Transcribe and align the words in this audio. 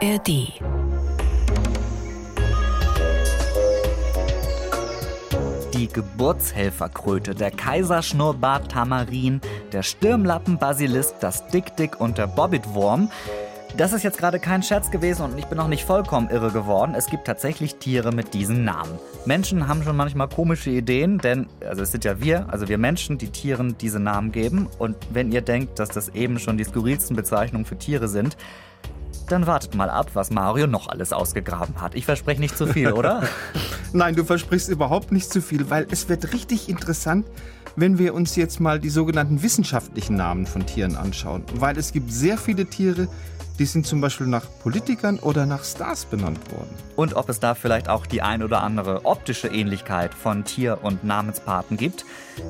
ARD. 0.00 0.28
Die 5.74 5.88
Geburtshelferkröte, 5.88 7.34
der 7.34 7.50
Kaiserschnurrbart 7.50 8.70
Tamarin, 8.70 9.40
der 9.72 9.82
Stirnlappenbasilisk, 9.82 11.18
das 11.20 11.48
Dick-Dick 11.48 12.00
und 12.00 12.16
der 12.18 12.28
Bobbitwurm. 12.28 13.10
Das 13.76 13.92
ist 13.92 14.02
jetzt 14.02 14.18
gerade 14.18 14.38
kein 14.38 14.62
Scherz 14.62 14.90
gewesen 14.90 15.22
und 15.22 15.38
ich 15.38 15.46
bin 15.46 15.58
auch 15.58 15.68
nicht 15.68 15.84
vollkommen 15.84 16.30
irre 16.30 16.52
geworden. 16.52 16.94
Es 16.96 17.06
gibt 17.06 17.26
tatsächlich 17.26 17.76
Tiere 17.76 18.12
mit 18.12 18.34
diesen 18.34 18.64
Namen. 18.64 18.98
Menschen 19.26 19.66
haben 19.66 19.82
schon 19.82 19.96
manchmal 19.96 20.28
komische 20.28 20.70
Ideen, 20.70 21.18
denn 21.18 21.48
also 21.68 21.82
es 21.82 21.90
sind 21.90 22.04
ja 22.04 22.20
wir, 22.20 22.46
also 22.50 22.68
wir 22.68 22.78
Menschen, 22.78 23.18
die 23.18 23.30
Tieren 23.30 23.76
diese 23.78 24.00
Namen 24.00 24.30
geben. 24.30 24.68
Und 24.78 24.96
wenn 25.10 25.32
ihr 25.32 25.42
denkt, 25.42 25.80
dass 25.80 25.88
das 25.88 26.08
eben 26.10 26.38
schon 26.38 26.56
die 26.56 26.64
skurrilsten 26.64 27.16
Bezeichnungen 27.16 27.66
für 27.66 27.76
Tiere 27.76 28.08
sind, 28.08 28.36
dann 29.28 29.46
wartet 29.46 29.74
mal 29.74 29.90
ab, 29.90 30.10
was 30.14 30.30
Mario 30.30 30.66
noch 30.66 30.88
alles 30.88 31.12
ausgegraben 31.12 31.80
hat. 31.80 31.94
Ich 31.94 32.04
verspreche 32.04 32.40
nicht 32.40 32.56
zu 32.56 32.66
viel, 32.66 32.92
oder? 32.92 33.22
Nein, 33.92 34.14
du 34.14 34.24
versprichst 34.24 34.68
überhaupt 34.68 35.12
nicht 35.12 35.32
zu 35.32 35.42
viel, 35.42 35.70
weil 35.70 35.86
es 35.90 36.08
wird 36.08 36.32
richtig 36.32 36.68
interessant, 36.68 37.26
wenn 37.76 37.98
wir 37.98 38.14
uns 38.14 38.36
jetzt 38.36 38.60
mal 38.60 38.80
die 38.80 38.88
sogenannten 38.88 39.42
wissenschaftlichen 39.42 40.16
Namen 40.16 40.46
von 40.46 40.66
Tieren 40.66 40.96
anschauen. 40.96 41.44
Weil 41.54 41.78
es 41.78 41.92
gibt 41.92 42.12
sehr 42.12 42.38
viele 42.38 42.66
Tiere, 42.66 43.08
die 43.58 43.66
sind 43.66 43.86
zum 43.86 44.00
Beispiel 44.00 44.26
nach 44.26 44.46
Politikern 44.62 45.18
oder 45.18 45.46
nach 45.46 45.64
Stars 45.64 46.04
benannt 46.04 46.38
worden. 46.52 46.74
Und 46.96 47.14
ob 47.14 47.28
es 47.28 47.40
da 47.40 47.54
vielleicht 47.54 47.88
auch 47.88 48.06
die 48.06 48.22
ein 48.22 48.42
oder 48.42 48.62
andere 48.62 49.04
optische 49.04 49.48
Ähnlichkeit 49.48 50.14
von 50.14 50.44
Tier- 50.44 50.78
und 50.82 51.04
Namenspaten 51.04 51.76
gibt, 51.76 52.04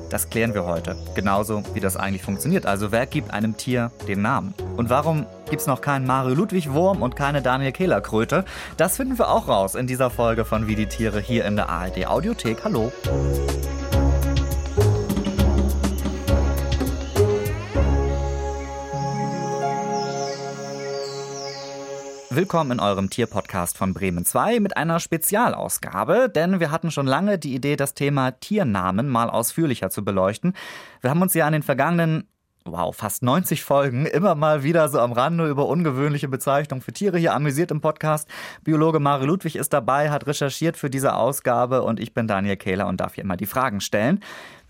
das 0.09 0.29
klären 0.29 0.53
wir 0.53 0.65
heute. 0.65 0.95
Genauso 1.15 1.63
wie 1.73 1.79
das 1.79 1.97
eigentlich 1.97 2.21
funktioniert. 2.21 2.65
Also 2.65 2.91
wer 2.91 3.05
gibt 3.05 3.31
einem 3.31 3.57
Tier 3.57 3.91
den 4.07 4.21
Namen? 4.21 4.53
Und 4.77 4.89
warum 4.89 5.25
gibt 5.49 5.61
es 5.61 5.67
noch 5.67 5.81
keinen 5.81 6.05
Mario 6.05 6.35
Ludwig 6.35 6.71
Wurm 6.71 7.01
und 7.01 7.15
keine 7.15 7.41
Daniel 7.41 7.71
Kehler 7.71 8.01
Kröte? 8.01 8.45
Das 8.77 8.97
finden 8.97 9.17
wir 9.17 9.29
auch 9.29 9.47
raus 9.47 9.75
in 9.75 9.87
dieser 9.87 10.09
Folge 10.09 10.45
von 10.45 10.67
Wie 10.67 10.75
die 10.75 10.87
Tiere 10.87 11.19
hier 11.19 11.45
in 11.45 11.55
der 11.55 11.69
ARD 11.69 12.05
Audiothek. 12.05 12.63
Hallo. 12.63 12.91
Willkommen 22.39 22.71
in 22.71 22.79
eurem 22.79 23.09
Tierpodcast 23.09 23.77
von 23.77 23.93
Bremen 23.93 24.23
2 24.23 24.61
mit 24.61 24.77
einer 24.77 25.01
Spezialausgabe, 25.01 26.29
denn 26.33 26.61
wir 26.61 26.71
hatten 26.71 26.89
schon 26.89 27.05
lange 27.05 27.37
die 27.37 27.53
Idee, 27.53 27.75
das 27.75 27.95
Thema 27.95 28.31
Tiernamen 28.31 29.09
mal 29.09 29.29
ausführlicher 29.29 29.89
zu 29.89 30.05
beleuchten. 30.05 30.53
Wir 31.01 31.09
haben 31.09 31.21
uns 31.21 31.33
ja 31.33 31.45
an 31.45 31.51
den 31.51 31.63
vergangenen 31.63 32.29
wow, 32.63 32.95
fast 32.95 33.23
90 33.23 33.61
Folgen 33.61 34.05
immer 34.05 34.35
mal 34.35 34.63
wieder 34.63 34.87
so 34.87 34.99
am 35.01 35.11
Rande 35.11 35.49
über 35.49 35.67
ungewöhnliche 35.67 36.29
Bezeichnungen 36.29 36.81
für 36.81 36.93
Tiere 36.93 37.17
hier 37.17 37.33
amüsiert 37.33 37.71
im 37.71 37.81
Podcast. 37.81 38.29
Biologe 38.63 39.01
Mario 39.01 39.27
Ludwig 39.27 39.57
ist 39.57 39.73
dabei, 39.73 40.09
hat 40.09 40.25
recherchiert 40.25 40.77
für 40.77 40.89
diese 40.89 41.15
Ausgabe 41.15 41.83
und 41.83 41.99
ich 41.99 42.13
bin 42.13 42.25
Daniel 42.25 42.55
Kehler 42.55 42.87
und 42.87 43.01
darf 43.01 43.15
hier 43.15 43.25
immer 43.25 43.35
die 43.35 43.47
Fragen 43.47 43.81
stellen. 43.81 44.21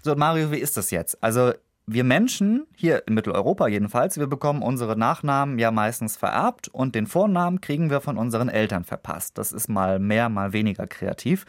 So, 0.01 0.15
Mario, 0.15 0.51
wie 0.51 0.57
ist 0.57 0.75
das 0.75 0.89
jetzt? 0.89 1.21
Also, 1.23 1.53
wir 1.91 2.03
Menschen, 2.03 2.67
hier 2.75 3.07
in 3.07 3.15
Mitteleuropa 3.15 3.67
jedenfalls, 3.67 4.17
wir 4.17 4.27
bekommen 4.27 4.61
unsere 4.61 4.97
Nachnamen 4.97 5.59
ja 5.59 5.71
meistens 5.71 6.17
vererbt 6.17 6.67
und 6.67 6.95
den 6.95 7.07
Vornamen 7.07 7.61
kriegen 7.61 7.89
wir 7.89 8.01
von 8.01 8.17
unseren 8.17 8.49
Eltern 8.49 8.83
verpasst. 8.83 9.37
Das 9.37 9.51
ist 9.51 9.69
mal 9.69 9.99
mehr, 9.99 10.29
mal 10.29 10.53
weniger 10.53 10.87
kreativ. 10.87 11.45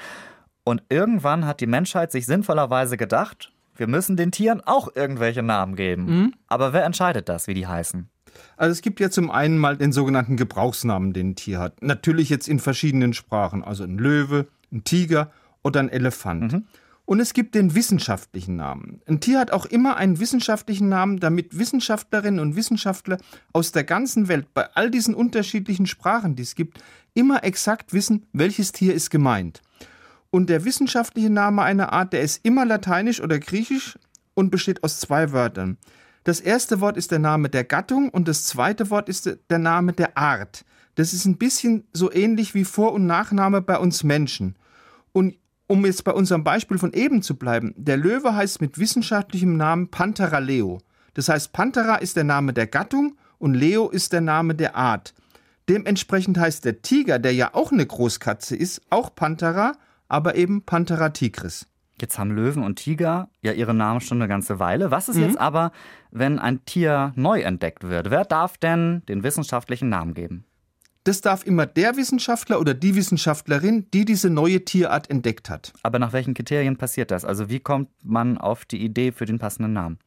Und 0.65 0.83
irgendwann 0.89 1.47
hat 1.47 1.61
die 1.61 1.67
Menschheit 1.67 2.13
sich 2.13 2.27
sinnvollerweise 2.27 2.97
gedacht, 2.97 3.53
wir 3.77 3.87
müssen 3.87 4.17
den 4.17 4.31
Tieren 4.31 4.61
auch 4.65 4.89
irgendwelche 4.95 5.43
Namen 5.43 5.77
geben. 5.77 6.05
Mhm. 6.05 6.35
Aber 6.49 6.73
wer 6.73 6.85
entscheidet 6.85 7.29
das, 7.29 7.47
wie 7.47 7.55
die 7.55 7.67
heißen? 7.67 8.09
Also 8.57 8.73
es 8.73 8.83
gibt 8.83 9.01
ja 9.01 9.11
zum 9.11 9.31
einen 9.31 9.59
mal 9.59 9.77
den 9.77 9.93
sogenannten 9.93 10.37
Gebrauchsnamen, 10.37 11.13
den 11.13 11.31
ein 11.31 11.37
Tier 11.37 11.59
hat. 11.59 11.83
Natürlich 11.83 12.29
jetzt 12.29 12.49
in 12.49 12.59
verschiedenen 12.59 13.15
Sprachen, 13.15 13.65
also 13.65 13.85
ein 13.85 13.99
Löwe, 13.99 14.47
ein 14.73 14.85
Tiger 14.85 15.31
oder 15.63 15.81
ein 15.81 15.89
Elefant. 15.89 16.53
Mhm. 16.53 16.65
Und 17.11 17.19
es 17.19 17.33
gibt 17.33 17.57
den 17.57 17.75
wissenschaftlichen 17.75 18.55
Namen. 18.55 19.03
Ein 19.05 19.19
Tier 19.19 19.41
hat 19.41 19.51
auch 19.51 19.67
immer 19.67 19.97
einen 19.97 20.21
wissenschaftlichen 20.21 20.89
Namen, 20.89 21.19
damit 21.19 21.59
Wissenschaftlerinnen 21.59 22.39
und 22.39 22.55
Wissenschaftler 22.55 23.19
aus 23.53 23.73
der 23.73 23.83
ganzen 23.83 24.29
Welt 24.29 24.55
bei 24.55 24.69
all 24.75 24.93
diesen 24.93 25.17
unterschiedlichen 25.17 25.87
Sprachen, 25.87 26.37
die 26.37 26.45
es 26.45 26.55
gibt, 26.55 26.79
immer 27.13 27.43
exakt 27.43 27.93
wissen, 27.93 28.27
welches 28.33 28.71
Tier 28.71 28.95
ist 28.95 29.11
gemeint. 29.11 29.61
Und 30.31 30.51
der 30.51 30.65
wissenschaftliche 30.65 31.31
Name 31.31 31.63
einer 31.63 31.93
Art, 31.93 32.13
der 32.13 32.23
ist 32.23 32.45
immer 32.45 32.65
lateinisch 32.65 33.21
oder 33.21 33.41
griechisch 33.41 33.99
und 34.35 34.53
besteht 34.53 34.85
aus 34.85 35.01
zwei 35.01 35.33
Wörtern. 35.33 35.79
Das 36.23 36.39
erste 36.39 36.81
Wort 36.81 36.97
ist 36.97 37.11
der 37.11 37.19
Name 37.19 37.49
der 37.49 37.65
Gattung 37.65 38.11
und 38.11 38.29
das 38.29 38.45
zweite 38.45 38.89
Wort 38.89 39.09
ist 39.09 39.37
der 39.51 39.59
Name 39.59 39.95
der 39.95 40.17
Art. 40.17 40.65
Das 40.95 41.13
ist 41.13 41.25
ein 41.25 41.39
bisschen 41.39 41.89
so 41.93 42.13
ähnlich 42.13 42.55
wie 42.55 42.65
Vor- 42.65 42.93
und 42.93 43.07
Nachname 43.07 43.63
bei 43.63 43.79
uns 43.79 44.05
Menschen. 44.05 44.55
Und 45.11 45.35
um 45.71 45.87
jetzt 45.87 46.03
bei 46.03 46.13
unserem 46.13 46.43
Beispiel 46.43 46.79
von 46.79 46.93
eben 46.93 47.23
zu 47.23 47.37
bleiben, 47.37 47.73
der 47.77 47.97
Löwe 47.97 48.35
heißt 48.35 48.61
mit 48.61 48.79
wissenschaftlichem 48.79 49.57
Namen 49.57 49.89
Panthera 49.89 50.41
leo. 50.41 50.79
Das 51.15 51.29
heißt, 51.29 51.53
Panthera 51.53 51.95
ist 51.95 52.17
der 52.17 52.25
Name 52.25 52.53
der 52.53 52.67
Gattung 52.67 53.17
und 53.39 53.55
Leo 53.55 53.89
ist 53.89 54.13
der 54.13 54.21
Name 54.21 54.57
der 54.57 54.75
Art. 54.75 55.15
Dementsprechend 55.69 56.39
heißt 56.39 56.65
der 56.65 56.83
Tiger, 56.83 57.21
der 57.21 57.35
ja 57.35 57.55
auch 57.55 57.71
eine 57.71 57.87
Großkatze 57.87 58.57
ist, 58.57 58.83
auch 58.91 59.15
Panthera, 59.15 59.75
aber 60.09 60.35
eben 60.35 60.63
Panthera 60.63 61.11
tigris. 61.11 61.69
Jetzt 62.01 62.19
haben 62.19 62.33
Löwen 62.33 62.65
und 62.65 62.77
Tiger 62.77 63.29
ja 63.41 63.53
ihre 63.53 63.75
Namen 63.75 64.01
schon 64.01 64.21
eine 64.21 64.29
ganze 64.29 64.59
Weile. 64.59 64.91
Was 64.91 65.09
ist 65.09 65.19
mhm. 65.19 65.23
jetzt 65.23 65.39
aber, 65.39 65.71
wenn 66.11 66.41
ein 66.41 66.65
Tier 66.65 67.13
neu 67.15 67.43
entdeckt 67.43 67.85
wird? 67.85 68.11
Wer 68.11 68.25
darf 68.25 68.59
denn 68.59 69.03
den 69.09 69.23
wissenschaftlichen 69.23 69.89
Namen 69.89 70.15
geben? 70.15 70.47
Das 71.05 71.23
darf 71.23 71.47
immer 71.47 71.65
der 71.65 71.97
Wissenschaftler 71.97 72.61
oder 72.61 72.75
die 72.75 72.95
Wissenschaftlerin, 72.95 73.87
die 73.95 74.05
diese 74.05 74.29
neue 74.29 74.65
Tierart 74.65 75.09
entdeckt 75.09 75.49
hat. 75.49 75.73
Aber 75.83 75.99
nach 75.99 76.13
welchen 76.13 76.35
Kriterien 76.35 76.77
passiert 76.77 77.11
das? 77.11 77.25
Also 77.25 77.49
wie 77.49 77.61
kommt 77.61 77.89
man 78.03 78.37
auf 78.37 78.67
die 78.67 78.85
Idee 78.85 79.11
für 79.13 79.25
den 79.25 79.39
passenden 79.39 79.73
Namen? 79.73 79.99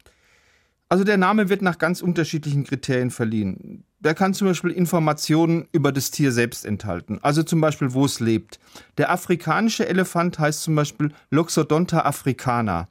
Also 0.89 1.03
der 1.03 1.17
Name 1.17 1.49
wird 1.49 1.63
nach 1.63 1.79
ganz 1.79 2.03
unterschiedlichen 2.03 2.65
Kriterien 2.65 3.09
verliehen. 3.09 3.83
Der 4.01 4.13
kann 4.13 4.35
zum 4.35 4.47
Beispiel 4.47 4.69
Informationen 4.69 5.67
über 5.71 5.91
das 5.91 6.11
Tier 6.11 6.31
selbst 6.31 6.65
enthalten, 6.65 7.17
also 7.23 7.41
zum 7.41 7.61
Beispiel, 7.61 7.93
wo 7.93 8.05
es 8.05 8.19
lebt. 8.19 8.59
Der 8.99 9.09
afrikanische 9.09 9.87
Elefant 9.87 10.37
heißt 10.37 10.61
zum 10.61 10.75
Beispiel 10.75 11.11
Loxodonta 11.31 12.01
africana. 12.01 12.89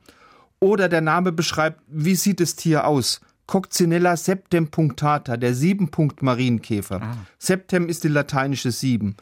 Oder 0.59 0.89
der 0.89 1.01
Name 1.01 1.31
beschreibt, 1.31 1.81
wie 1.87 2.17
sieht 2.17 2.41
das 2.41 2.57
Tier 2.57 2.87
aus? 2.87 3.21
Coccinella 3.53 4.17
septem 4.17 4.71
punctata, 4.71 5.37
der 5.37 5.53
Siebenpunkt-Marienkäfer. 5.53 7.03
Ah. 7.03 7.17
Septem 7.37 7.87
ist 7.87 8.03
die 8.03 8.09
lateinische 8.09 8.71
Sieben. 8.71 9.15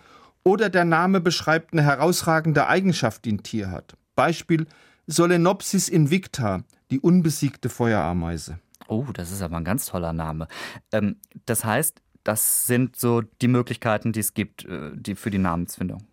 Oder 0.45 0.71
der 0.71 0.85
Name 0.85 1.21
beschreibt 1.21 1.73
eine 1.73 1.83
herausragende 1.83 2.69
Eigenschaft, 2.69 3.25
die 3.25 3.33
ein 3.33 3.43
Tier 3.43 3.73
hat. 3.73 3.97
Beispiel 4.15 4.69
Solenopsis 5.09 5.89
invicta, 5.89 6.63
die 6.93 7.01
unbesiegte 7.01 7.69
Feuerameise. 7.69 8.61
Oh, 8.87 9.07
das 9.13 9.33
ist 9.33 9.43
aber 9.43 9.57
ein 9.57 9.65
ganz 9.65 9.87
toller 9.87 10.13
Name. 10.13 10.47
Ähm, 10.93 11.17
das 11.47 11.65
heißt, 11.65 12.01
das 12.23 12.69
sind 12.69 12.95
so 12.95 13.23
die 13.43 13.49
Möglichkeiten, 13.49 14.13
die 14.13 14.21
es 14.21 14.33
gibt 14.33 14.65
äh, 14.65 14.93
die 14.95 15.17
für 15.17 15.33
die 15.33 15.39
Namensfindung. 15.39 16.05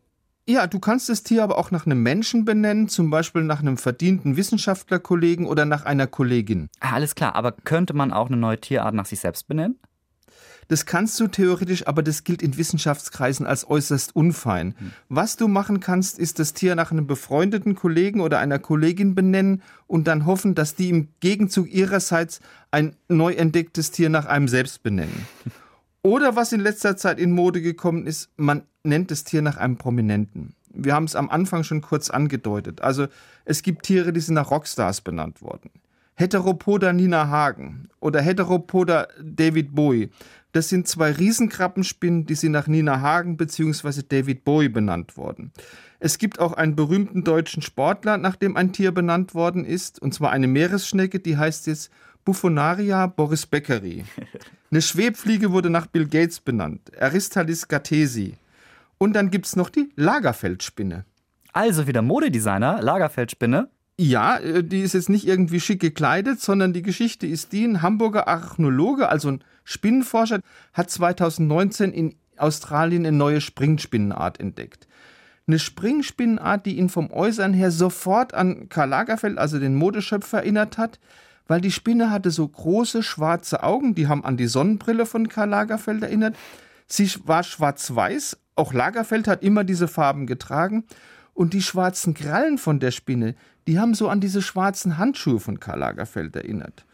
Ja, 0.50 0.66
du 0.66 0.80
kannst 0.80 1.10
das 1.10 1.24
Tier 1.24 1.44
aber 1.44 1.58
auch 1.58 1.72
nach 1.72 1.86
einem 1.86 2.02
Menschen 2.02 2.46
benennen, 2.46 2.88
zum 2.88 3.10
Beispiel 3.10 3.44
nach 3.44 3.60
einem 3.60 3.76
verdienten 3.76 4.38
Wissenschaftlerkollegen 4.38 5.46
oder 5.46 5.66
nach 5.66 5.84
einer 5.84 6.08
Kollegin. 6.08 6.70
Ah, 6.80 6.94
alles 6.94 7.16
klar, 7.16 7.36
aber 7.36 7.52
könnte 7.52 7.94
man 7.94 8.14
auch 8.14 8.28
eine 8.28 8.38
neue 8.38 8.58
Tierart 8.58 8.96
nach 8.96 9.06
sich 9.06 9.20
selbst 9.20 9.50
benennen? 9.50 9.78
Das 10.70 10.86
kannst 10.86 11.20
du 11.20 11.28
theoretisch, 11.28 11.88
aber 11.88 12.02
das 12.02 12.24
gilt 12.24 12.42
in 12.42 12.58
Wissenschaftskreisen 12.58 13.46
als 13.46 13.70
äußerst 13.70 14.16
unfein. 14.16 14.76
Hm. 14.78 14.92
Was 15.10 15.36
du 15.36 15.50
machen 15.50 15.82
kannst, 15.82 16.18
ist 16.18 16.40
das 16.40 16.54
Tier 16.54 16.76
nach 16.76 16.92
einem 16.92 17.08
befreundeten 17.08 17.76
Kollegen 17.76 18.22
oder 18.22 18.40
einer 18.40 18.60
Kollegin 18.60 19.16
benennen 19.16 19.62
und 19.86 20.08
dann 20.08 20.26
hoffen, 20.26 20.56
dass 20.56 20.76
die 20.76 20.90
im 20.90 21.10
Gegenzug 21.20 21.70
ihrerseits 21.70 22.40
ein 22.72 22.96
neu 23.10 23.34
entdecktes 23.34 23.92
Tier 23.92 24.10
nach 24.10 24.26
einem 24.26 24.48
selbst 24.48 24.82
benennen. 24.82 25.28
Oder 26.08 26.38
was 26.38 26.54
in 26.54 26.62
letzter 26.62 26.96
Zeit 26.96 27.20
in 27.20 27.34
Mode 27.34 27.62
gekommen 27.62 28.08
ist, 28.08 28.30
man 28.38 28.62
nennt 28.84 29.12
das 29.12 29.26
Tier 29.26 29.42
nach 29.42 29.58
einem 29.58 29.76
Prominenten. 29.76 30.56
Wir 30.70 30.94
haben 30.94 31.04
es 31.04 31.18
am 31.18 31.30
Anfang 31.30 31.66
schon 31.66 31.82
kurz 31.82 32.10
angedeutet. 32.10 32.80
Also 32.80 33.08
es 33.44 33.62
gibt 33.62 33.84
Tiere, 33.84 34.14
die 34.14 34.22
sind 34.22 34.36
nach 34.36 34.50
Rockstars 34.50 35.02
benannt 35.02 35.42
worden. 35.42 35.70
Heteropoda 36.16 36.94
Nina 36.94 37.28
Hagen 37.28 37.90
oder 38.00 38.22
Heteropoda 38.22 39.10
David 39.22 39.76
Bowie. 39.76 40.10
Das 40.54 40.70
sind 40.70 40.88
zwei 40.88 41.12
Riesenkrabbenspinnen, 41.12 42.26
die 42.26 42.36
sind 42.36 42.54
nach 42.54 42.68
Nina 42.68 43.02
Hagen 43.02 43.36
bzw. 43.36 44.02
David 44.08 44.46
Bowie 44.46 44.70
benannt 44.70 45.18
worden. 45.18 45.52
Es 46.00 46.20
gibt 46.20 46.40
auch 46.40 46.54
einen 46.54 46.78
berühmten 46.78 47.26
deutschen 47.26 47.62
Sportler, 47.62 48.18
nach 48.18 48.38
dem 48.38 48.56
ein 48.56 48.72
Tier 48.72 48.94
benannt 48.94 49.36
worden 49.36 49.66
ist, 49.66 50.02
und 50.02 50.14
zwar 50.14 50.32
eine 50.32 50.48
Meeresschnecke, 50.48 51.20
die 51.20 51.36
heißt 51.36 51.68
jetzt 51.68 51.92
Buffonaria 52.24 53.08
Boris 53.08 53.46
Beccari. 53.46 54.06
Eine 54.70 54.82
Schwebfliege 54.82 55.52
wurde 55.52 55.70
nach 55.70 55.88
Bill 55.88 56.08
Gates 56.08 56.42
benannt, 56.42 56.92
Aristalis 57.00 57.68
gatesi. 57.68 58.36
Und 58.98 59.14
dann 59.14 59.32
gibt 59.32 59.46
es 59.46 59.56
noch 59.56 59.70
die 59.70 59.90
Lagerfeldspinne. 59.96 61.06
Also 61.54 61.88
wieder 61.88 62.02
Modedesigner, 62.02 62.82
Lagerfeldspinne. 62.82 63.70
Ja, 64.00 64.38
äh, 64.38 64.64
die 64.64 64.82
ist 64.82 64.94
jetzt 64.94 65.10
nicht 65.10 65.26
irgendwie 65.26 65.60
schick 65.60 65.80
gekleidet, 65.80 66.42
sondern 66.42 66.74
die 66.74 66.82
Geschichte 66.82 67.26
ist 67.26 67.54
die, 67.54 67.66
ein 67.66 67.82
Hamburger 67.82 68.28
Archäologe, 68.28 69.10
also 69.10 69.30
ein 69.30 69.44
Spinnenforscher, 69.64 70.42
hat 70.74 70.92
2019 70.92 71.92
in 71.94 72.16
Australien 72.38 73.06
eine 73.06 73.18
neue 73.18 73.42
Springspinnenart 73.42 74.40
entdeckt. 74.40 74.88
Eine 75.48 75.60
Springspinnenart, 75.60 76.66
die 76.66 76.78
ihn 76.78 76.90
vom 76.90 77.10
Äußern 77.10 77.54
her 77.54 77.72
sofort 77.72 78.34
an 78.34 78.68
Karl 78.70 78.90
Lagerfeld, 78.90 79.38
also 79.38 79.60
den 79.60 79.76
Modeschöpfer, 79.76 80.40
erinnert 80.40 80.78
hat, 80.78 81.00
weil 81.48 81.62
die 81.62 81.72
Spinne 81.72 82.12
hatte 82.12 82.32
so 82.32 82.48
große 82.48 83.04
schwarze 83.04 83.64
Augen, 83.64 83.96
die 83.96 84.08
haben 84.08 84.26
an 84.26 84.38
die 84.38 84.48
Sonnenbrille 84.48 85.06
von 85.06 85.30
Karl 85.30 85.50
Lagerfeld 85.50 86.04
erinnert. 86.04 86.36
Sie 86.88 87.10
war 87.26 87.44
schwarz-weiß, 87.44 88.38
auch 88.56 88.74
Lagerfeld 88.74 89.28
hat 89.28 89.44
immer 89.44 89.64
diese 89.64 89.88
Farben 89.88 90.26
getragen. 90.28 90.84
Und 91.34 91.54
die 91.54 91.62
schwarzen 91.62 92.16
Krallen 92.16 92.58
von 92.58 92.80
der 92.80 92.90
Spinne, 92.90 93.36
die 93.68 93.80
haben 93.80 93.94
so 93.94 94.10
an 94.10 94.20
diese 94.20 94.42
schwarzen 94.42 94.98
Handschuhe 94.98 95.40
von 95.40 95.60
Karl 95.60 95.80
Lagerfeld 95.80 96.36
erinnert. 96.36 96.86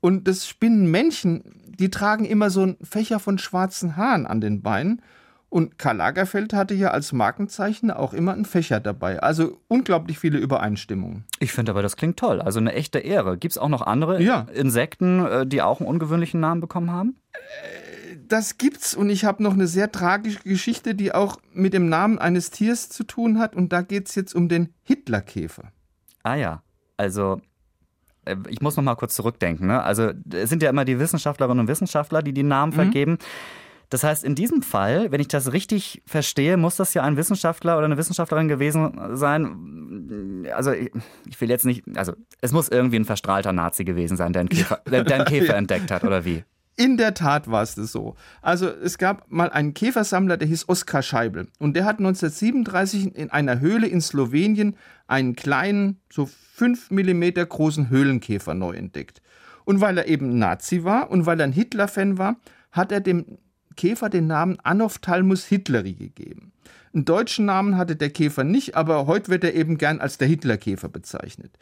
Und 0.00 0.28
das 0.28 0.46
Spinnenmännchen, 0.46 1.42
die 1.66 1.90
tragen 1.90 2.24
immer 2.24 2.50
so 2.50 2.62
einen 2.62 2.76
Fächer 2.80 3.18
von 3.18 3.38
schwarzen 3.38 3.96
Haaren 3.96 4.26
an 4.26 4.40
den 4.40 4.62
Beinen. 4.62 5.02
Und 5.50 5.78
Karl 5.78 5.96
Lagerfeld 5.96 6.52
hatte 6.52 6.74
ja 6.74 6.90
als 6.90 7.12
Markenzeichen 7.12 7.90
auch 7.90 8.12
immer 8.12 8.34
einen 8.34 8.44
Fächer 8.44 8.80
dabei. 8.80 9.20
Also 9.20 9.58
unglaublich 9.68 10.18
viele 10.18 10.38
Übereinstimmungen. 10.38 11.24
Ich 11.40 11.52
finde 11.52 11.72
aber, 11.72 11.80
das 11.80 11.96
klingt 11.96 12.18
toll. 12.18 12.42
Also 12.42 12.60
eine 12.60 12.74
echte 12.74 12.98
Ehre. 12.98 13.38
Gibt 13.38 13.52
es 13.52 13.58
auch 13.58 13.70
noch 13.70 13.82
andere 13.82 14.22
ja. 14.22 14.46
Insekten, 14.52 15.24
äh, 15.24 15.46
die 15.46 15.62
auch 15.62 15.80
einen 15.80 15.88
ungewöhnlichen 15.88 16.40
Namen 16.40 16.60
bekommen 16.60 16.90
haben? 16.90 17.16
Das 18.28 18.58
gibt's. 18.58 18.94
Und 18.94 19.08
ich 19.08 19.24
habe 19.24 19.42
noch 19.42 19.54
eine 19.54 19.66
sehr 19.66 19.90
tragische 19.90 20.40
Geschichte, 20.40 20.94
die 20.94 21.14
auch 21.14 21.38
mit 21.54 21.72
dem 21.72 21.88
Namen 21.88 22.18
eines 22.18 22.50
Tiers 22.50 22.90
zu 22.90 23.04
tun 23.04 23.38
hat. 23.38 23.56
Und 23.56 23.72
da 23.72 23.80
geht 23.80 24.08
es 24.08 24.14
jetzt 24.16 24.34
um 24.34 24.50
den 24.50 24.74
Hitlerkäfer. 24.82 25.72
Ah 26.24 26.34
ja. 26.34 26.62
Also 26.98 27.40
äh, 28.26 28.36
ich 28.48 28.60
muss 28.60 28.76
noch 28.76 28.84
mal 28.84 28.96
kurz 28.96 29.14
zurückdenken. 29.14 29.66
Ne? 29.66 29.82
Also 29.82 30.12
es 30.30 30.50
sind 30.50 30.62
ja 30.62 30.68
immer 30.68 30.84
die 30.84 30.98
Wissenschaftlerinnen 30.98 31.60
und 31.60 31.68
Wissenschaftler, 31.68 32.22
die 32.22 32.34
die 32.34 32.42
Namen 32.42 32.72
mhm. 32.72 32.76
vergeben. 32.76 33.18
Das 33.90 34.04
heißt, 34.04 34.22
in 34.22 34.34
diesem 34.34 34.62
Fall, 34.62 35.10
wenn 35.12 35.20
ich 35.20 35.28
das 35.28 35.52
richtig 35.52 36.02
verstehe, 36.06 36.56
muss 36.56 36.76
das 36.76 36.92
ja 36.94 37.02
ein 37.02 37.16
Wissenschaftler 37.16 37.76
oder 37.78 37.86
eine 37.86 37.96
Wissenschaftlerin 37.96 38.48
gewesen 38.48 39.16
sein. 39.16 40.46
Also 40.54 40.72
ich 40.72 41.40
will 41.40 41.48
jetzt 41.48 41.64
nicht, 41.64 41.84
also 41.96 42.12
es 42.40 42.52
muss 42.52 42.68
irgendwie 42.68 42.98
ein 42.98 43.06
verstrahlter 43.06 43.52
Nazi 43.52 43.84
gewesen 43.84 44.16
sein, 44.16 44.32
der 44.32 44.40
einen 44.40 44.48
Käfer, 44.50 44.80
der 44.86 45.06
einen 45.06 45.24
Käfer 45.24 45.54
entdeckt 45.56 45.90
hat, 45.90 46.04
oder 46.04 46.24
wie? 46.24 46.44
In 46.76 46.96
der 46.96 47.14
Tat 47.14 47.50
war 47.50 47.62
es 47.62 47.74
das 47.74 47.90
so. 47.90 48.14
Also 48.40 48.68
es 48.68 48.98
gab 48.98 49.28
mal 49.32 49.50
einen 49.50 49.74
Käfersammler, 49.74 50.36
der 50.36 50.46
hieß 50.46 50.68
Oskar 50.68 51.02
Scheibel. 51.02 51.48
Und 51.58 51.74
der 51.74 51.84
hat 51.84 51.98
1937 51.98 53.16
in 53.16 53.30
einer 53.30 53.58
Höhle 53.58 53.88
in 53.88 54.00
Slowenien 54.00 54.76
einen 55.08 55.34
kleinen, 55.34 56.00
so 56.08 56.26
5 56.26 56.92
mm 56.92 57.30
großen 57.48 57.90
Höhlenkäfer 57.90 58.54
neu 58.54 58.74
entdeckt. 58.74 59.22
Und 59.64 59.80
weil 59.80 59.98
er 59.98 60.06
eben 60.06 60.38
Nazi 60.38 60.84
war 60.84 61.10
und 61.10 61.26
weil 61.26 61.40
er 61.40 61.48
ein 61.48 61.52
Hitler-Fan 61.52 62.16
war, 62.16 62.36
hat 62.70 62.92
er 62.92 63.00
dem 63.00 63.38
Käfer 63.78 64.10
den 64.10 64.26
Namen 64.26 64.58
Anophthalmus 64.62 65.46
hitleri 65.46 65.94
gegeben. 65.94 66.52
Einen 66.92 67.06
deutschen 67.06 67.46
Namen 67.46 67.78
hatte 67.78 67.96
der 67.96 68.10
Käfer 68.10 68.44
nicht, 68.44 68.76
aber 68.76 69.06
heute 69.06 69.28
wird 69.30 69.44
er 69.44 69.54
eben 69.54 69.78
gern 69.78 70.00
als 70.00 70.18
der 70.18 70.28
Hitlerkäfer 70.28 70.88
bezeichnet. 70.88 71.52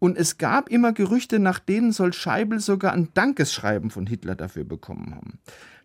Und 0.00 0.16
es 0.16 0.38
gab 0.38 0.70
immer 0.70 0.92
Gerüchte, 0.92 1.38
nach 1.38 1.58
denen 1.58 1.92
soll 1.92 2.12
Scheibel 2.12 2.58
sogar 2.60 2.92
ein 2.92 3.08
Dankeschreiben 3.14 3.90
von 3.90 4.06
Hitler 4.06 4.34
dafür 4.34 4.64
bekommen 4.64 5.14
haben. 5.14 5.38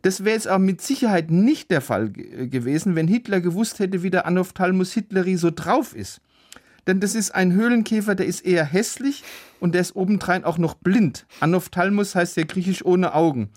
Das 0.04 0.24
wäre 0.24 0.36
jetzt 0.36 0.48
aber 0.48 0.64
mit 0.64 0.82
Sicherheit 0.82 1.32
nicht 1.32 1.70
der 1.70 1.82
Fall 1.82 2.12
gewesen, 2.12 2.96
wenn 2.96 3.08
Hitler 3.08 3.42
gewusst 3.42 3.80
hätte, 3.80 4.04
wie 4.04 4.12
der 4.12 4.26
Anophthalmus 4.26 4.94
hitleri 4.94 5.36
so 5.38 5.52
drauf 5.52 5.96
ist. 5.96 6.22
Denn 6.88 7.00
das 7.00 7.16
ist 7.16 7.34
ein 7.34 7.54
Höhlenkäfer, 7.54 8.16
der 8.16 8.26
ist 8.26 8.46
eher 8.46 8.66
hässlich 8.66 9.24
und 9.60 9.74
der 9.74 9.82
ist 9.82 9.96
obendrein 9.96 10.44
auch 10.44 10.58
noch 10.58 10.76
blind. 10.76 11.26
Anophthalmus 11.40 12.16
heißt 12.16 12.38
ja 12.38 12.44
griechisch 12.44 12.86
ohne 12.86 13.14
Augen. 13.16 13.50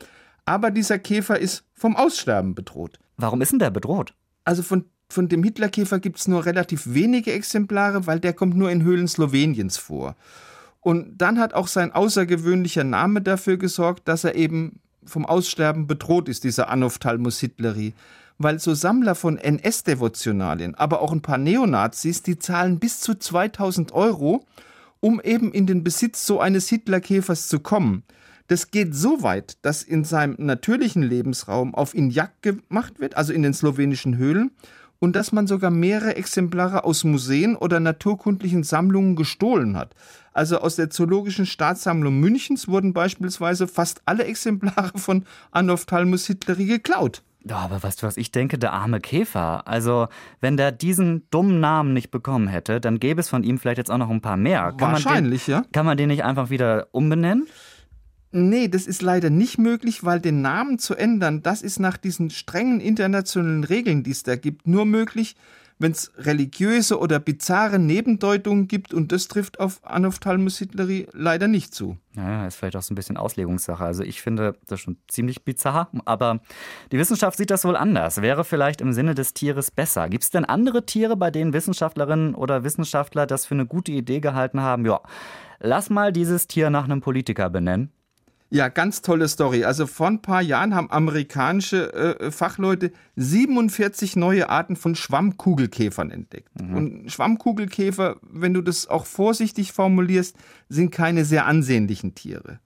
Aber 0.46 0.70
dieser 0.70 0.98
Käfer 0.98 1.38
ist 1.38 1.64
vom 1.74 1.96
Aussterben 1.96 2.54
bedroht. 2.54 2.98
Warum 3.16 3.42
ist 3.42 3.52
denn 3.52 3.58
der 3.58 3.70
bedroht? 3.70 4.14
Also 4.44 4.62
von, 4.62 4.84
von 5.08 5.28
dem 5.28 5.42
Hitlerkäfer 5.42 5.98
gibt 5.98 6.18
es 6.18 6.28
nur 6.28 6.46
relativ 6.46 6.84
wenige 6.86 7.32
Exemplare, 7.32 8.06
weil 8.06 8.20
der 8.20 8.32
kommt 8.32 8.56
nur 8.56 8.70
in 8.70 8.84
Höhlen 8.84 9.08
Sloweniens 9.08 9.76
vor. 9.76 10.16
Und 10.80 11.18
dann 11.18 11.40
hat 11.40 11.52
auch 11.52 11.66
sein 11.66 11.90
außergewöhnlicher 11.90 12.84
Name 12.84 13.20
dafür 13.20 13.56
gesorgt, 13.56 14.06
dass 14.06 14.22
er 14.22 14.36
eben 14.36 14.78
vom 15.04 15.26
Aussterben 15.26 15.88
bedroht 15.88 16.28
ist, 16.28 16.44
dieser 16.44 16.68
Anophthalmus 16.68 17.40
hitleri. 17.40 17.92
Weil 18.38 18.60
so 18.60 18.74
Sammler 18.74 19.16
von 19.16 19.38
NS-Devotionalien, 19.38 20.74
aber 20.76 21.00
auch 21.00 21.10
ein 21.10 21.22
paar 21.22 21.38
Neonazis, 21.38 22.22
die 22.22 22.38
zahlen 22.38 22.78
bis 22.78 23.00
zu 23.00 23.14
2000 23.14 23.92
Euro, 23.92 24.44
um 25.00 25.20
eben 25.20 25.52
in 25.52 25.66
den 25.66 25.82
Besitz 25.82 26.24
so 26.24 26.38
eines 26.38 26.68
Hitlerkäfers 26.68 27.48
zu 27.48 27.58
kommen. 27.60 28.04
Das 28.48 28.70
geht 28.70 28.94
so 28.94 29.22
weit, 29.22 29.58
dass 29.62 29.82
in 29.82 30.04
seinem 30.04 30.36
natürlichen 30.38 31.02
Lebensraum 31.02 31.74
auf 31.74 31.94
ihn 31.94 32.10
Jagd 32.10 32.42
gemacht 32.42 33.00
wird, 33.00 33.16
also 33.16 33.32
in 33.32 33.42
den 33.42 33.54
slowenischen 33.54 34.16
Höhlen, 34.16 34.52
und 34.98 35.14
dass 35.14 35.32
man 35.32 35.46
sogar 35.46 35.70
mehrere 35.70 36.16
Exemplare 36.16 36.84
aus 36.84 37.04
Museen 37.04 37.56
oder 37.56 37.80
naturkundlichen 37.80 38.62
Sammlungen 38.62 39.16
gestohlen 39.16 39.76
hat. 39.76 39.94
Also 40.32 40.58
aus 40.58 40.76
der 40.76 40.90
Zoologischen 40.90 41.46
Staatssammlung 41.46 42.18
Münchens 42.18 42.68
wurden 42.68 42.92
beispielsweise 42.92 43.68
fast 43.68 44.02
alle 44.04 44.24
Exemplare 44.24 44.92
von 44.98 45.24
Anophthalmus 45.50 46.26
hitleri 46.26 46.66
geklaut. 46.66 47.22
Aber 47.48 47.82
weißt 47.82 48.02
du, 48.02 48.06
was 48.06 48.16
ich 48.16 48.32
denke? 48.32 48.58
Der 48.58 48.72
arme 48.72 49.00
Käfer. 49.00 49.68
Also, 49.68 50.08
wenn 50.40 50.56
der 50.56 50.72
diesen 50.72 51.30
dummen 51.30 51.60
Namen 51.60 51.92
nicht 51.92 52.10
bekommen 52.10 52.48
hätte, 52.48 52.80
dann 52.80 52.98
gäbe 52.98 53.20
es 53.20 53.28
von 53.28 53.44
ihm 53.44 53.58
vielleicht 53.58 53.78
jetzt 53.78 53.90
auch 53.90 53.98
noch 53.98 54.10
ein 54.10 54.20
paar 54.20 54.36
mehr. 54.36 54.74
Kann 54.76 54.92
Wahrscheinlich, 54.92 55.44
den, 55.44 55.52
ja. 55.52 55.64
Kann 55.72 55.86
man 55.86 55.96
den 55.96 56.08
nicht 56.08 56.24
einfach 56.24 56.50
wieder 56.50 56.88
umbenennen? 56.90 57.46
Nee, 58.38 58.68
das 58.68 58.86
ist 58.86 59.00
leider 59.00 59.30
nicht 59.30 59.56
möglich, 59.56 60.04
weil 60.04 60.20
den 60.20 60.42
Namen 60.42 60.78
zu 60.78 60.94
ändern, 60.94 61.42
das 61.42 61.62
ist 61.62 61.80
nach 61.80 61.96
diesen 61.96 62.28
strengen 62.28 62.80
internationalen 62.80 63.64
Regeln, 63.64 64.02
die 64.02 64.10
es 64.10 64.24
da 64.24 64.36
gibt, 64.36 64.66
nur 64.66 64.84
möglich, 64.84 65.36
wenn 65.78 65.92
es 65.92 66.12
religiöse 66.18 66.98
oder 66.98 67.18
bizarre 67.18 67.78
Nebendeutungen 67.78 68.68
gibt 68.68 68.92
und 68.92 69.10
das 69.10 69.28
trifft 69.28 69.58
auf 69.58 69.80
Anophthalmus 69.84 70.58
hitleri 70.58 71.06
leider 71.12 71.48
nicht 71.48 71.74
zu. 71.74 71.96
Ja, 72.14 72.46
ist 72.46 72.56
vielleicht 72.56 72.76
auch 72.76 72.82
so 72.82 72.92
ein 72.92 72.94
bisschen 72.94 73.16
Auslegungssache. 73.16 73.82
Also 73.82 74.02
ich 74.02 74.20
finde 74.20 74.58
das 74.66 74.80
schon 74.80 74.98
ziemlich 75.08 75.44
bizarr, 75.44 75.90
aber 76.04 76.40
die 76.92 76.98
Wissenschaft 76.98 77.38
sieht 77.38 77.50
das 77.50 77.64
wohl 77.64 77.76
anders. 77.76 78.20
Wäre 78.20 78.44
vielleicht 78.44 78.82
im 78.82 78.92
Sinne 78.92 79.14
des 79.14 79.32
Tieres 79.32 79.70
besser. 79.70 80.10
Gibt 80.10 80.24
es 80.24 80.30
denn 80.30 80.44
andere 80.44 80.84
Tiere, 80.84 81.16
bei 81.16 81.30
denen 81.30 81.54
Wissenschaftlerinnen 81.54 82.34
oder 82.34 82.64
Wissenschaftler 82.64 83.26
das 83.26 83.46
für 83.46 83.54
eine 83.54 83.64
gute 83.64 83.92
Idee 83.92 84.20
gehalten 84.20 84.60
haben? 84.60 84.84
Ja, 84.84 85.00
lass 85.58 85.88
mal 85.88 86.12
dieses 86.12 86.46
Tier 86.48 86.68
nach 86.68 86.84
einem 86.84 87.00
Politiker 87.00 87.48
benennen. 87.48 87.92
Ja, 88.48 88.68
ganz 88.68 89.02
tolle 89.02 89.26
Story. 89.26 89.64
Also 89.64 89.86
vor 89.86 90.06
ein 90.06 90.22
paar 90.22 90.40
Jahren 90.40 90.74
haben 90.74 90.90
amerikanische 90.90 91.92
äh, 91.92 92.30
Fachleute 92.30 92.92
47 93.16 94.14
neue 94.14 94.48
Arten 94.48 94.76
von 94.76 94.94
Schwammkugelkäfern 94.94 96.10
entdeckt. 96.10 96.48
Mhm. 96.60 96.76
Und 96.76 97.12
Schwammkugelkäfer, 97.12 98.16
wenn 98.22 98.54
du 98.54 98.62
das 98.62 98.86
auch 98.86 99.06
vorsichtig 99.06 99.72
formulierst, 99.72 100.36
sind 100.68 100.92
keine 100.92 101.24
sehr 101.24 101.46
ansehnlichen 101.46 102.14
Tiere. 102.14 102.60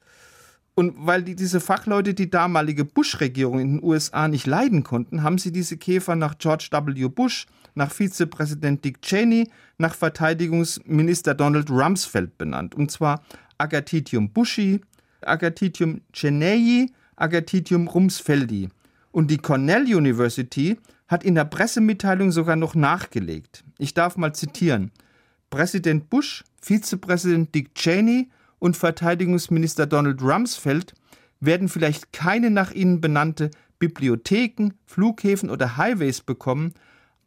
Und 0.74 0.94
weil 0.98 1.22
die, 1.22 1.34
diese 1.34 1.60
Fachleute 1.60 2.14
die 2.14 2.30
damalige 2.30 2.84
Bush-Regierung 2.84 3.58
in 3.58 3.76
den 3.76 3.82
USA 3.82 4.28
nicht 4.28 4.46
leiden 4.46 4.82
konnten, 4.82 5.22
haben 5.22 5.38
sie 5.38 5.52
diese 5.52 5.76
Käfer 5.76 6.14
nach 6.14 6.38
George 6.38 6.68
W. 6.70 7.08
Bush, 7.08 7.46
nach 7.74 7.90
Vizepräsident 7.90 8.84
Dick 8.84 9.02
Cheney, 9.02 9.50
nach 9.78 9.94
Verteidigungsminister 9.94 11.34
Donald 11.34 11.70
Rumsfeld 11.70 12.36
benannt. 12.38 12.74
Und 12.74 12.90
zwar 12.90 13.22
Agatitium 13.58 14.30
bushy, 14.30 14.80
Agatitium 15.22 16.00
chenei, 16.12 16.86
Agatitium 17.16 17.88
rumsfeldi. 17.88 18.68
Und 19.12 19.30
die 19.30 19.38
Cornell 19.38 19.82
University 19.94 20.78
hat 21.08 21.24
in 21.24 21.34
der 21.34 21.44
Pressemitteilung 21.44 22.30
sogar 22.30 22.56
noch 22.56 22.74
nachgelegt. 22.74 23.64
Ich 23.78 23.94
darf 23.94 24.16
mal 24.16 24.34
zitieren. 24.34 24.92
Präsident 25.50 26.08
Bush, 26.08 26.44
Vizepräsident 26.60 27.54
Dick 27.54 27.74
Cheney 27.74 28.30
und 28.60 28.76
Verteidigungsminister 28.76 29.86
Donald 29.86 30.22
Rumsfeld 30.22 30.94
werden 31.40 31.68
vielleicht 31.68 32.12
keine 32.12 32.50
nach 32.50 32.70
ihnen 32.70 33.00
benannte 33.00 33.50
Bibliotheken, 33.80 34.74
Flughäfen 34.86 35.50
oder 35.50 35.76
Highways 35.76 36.20
bekommen, 36.20 36.74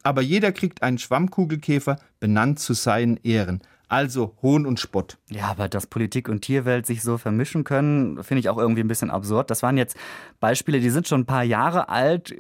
aber 0.04 0.22
jeder 0.22 0.52
kriegt 0.52 0.84
einen 0.84 1.00
Schwammkugelkäfer 1.00 1.98
benannt 2.20 2.60
zu 2.60 2.74
seinen 2.74 3.18
Ehren. 3.24 3.62
Also 3.94 4.36
Hohn 4.42 4.66
und 4.66 4.80
Spott. 4.80 5.20
Ja, 5.30 5.52
aber 5.52 5.70
dass 5.70 5.86
Politik 5.86 6.28
und 6.28 6.42
Tierwelt 6.42 6.88
sich 6.88 7.04
so 7.04 7.20
vermischen 7.20 7.64
können, 7.64 8.24
finde 8.24 8.40
ich 8.40 8.50
auch 8.50 8.58
irgendwie 8.58 8.82
ein 8.82 8.88
bisschen 8.88 9.12
absurd. 9.12 9.52
Das 9.52 9.62
waren 9.62 9.78
jetzt 9.78 9.96
Beispiele, 10.40 10.80
die 10.80 10.90
sind 10.90 11.08
schon 11.08 11.22
ein 11.22 11.26
paar 11.28 11.44
Jahre 11.44 11.90
alt. 11.90 12.34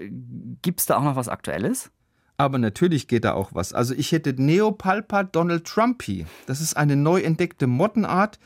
Gibt 0.63 0.79
es 0.79 0.88
da 0.88 0.98
auch 0.98 1.03
noch 1.03 1.15
was 1.15 1.29
Aktuelles? 1.29 1.91
Aber 2.38 2.57
natürlich 2.57 3.07
geht 3.07 3.24
da 3.24 3.33
auch 3.33 3.51
was. 3.53 3.72
Also 3.72 3.93
ich 3.93 4.12
hätte 4.12 4.33
Neopalpa 4.33 5.25
Donald 5.25 5.65
Trumpy. 5.65 6.25
Das 6.48 6.60
ist 6.60 6.75
eine 6.75 6.95
neu 6.95 7.22
entdeckte 7.22 7.67
Mottenart. 7.67 8.39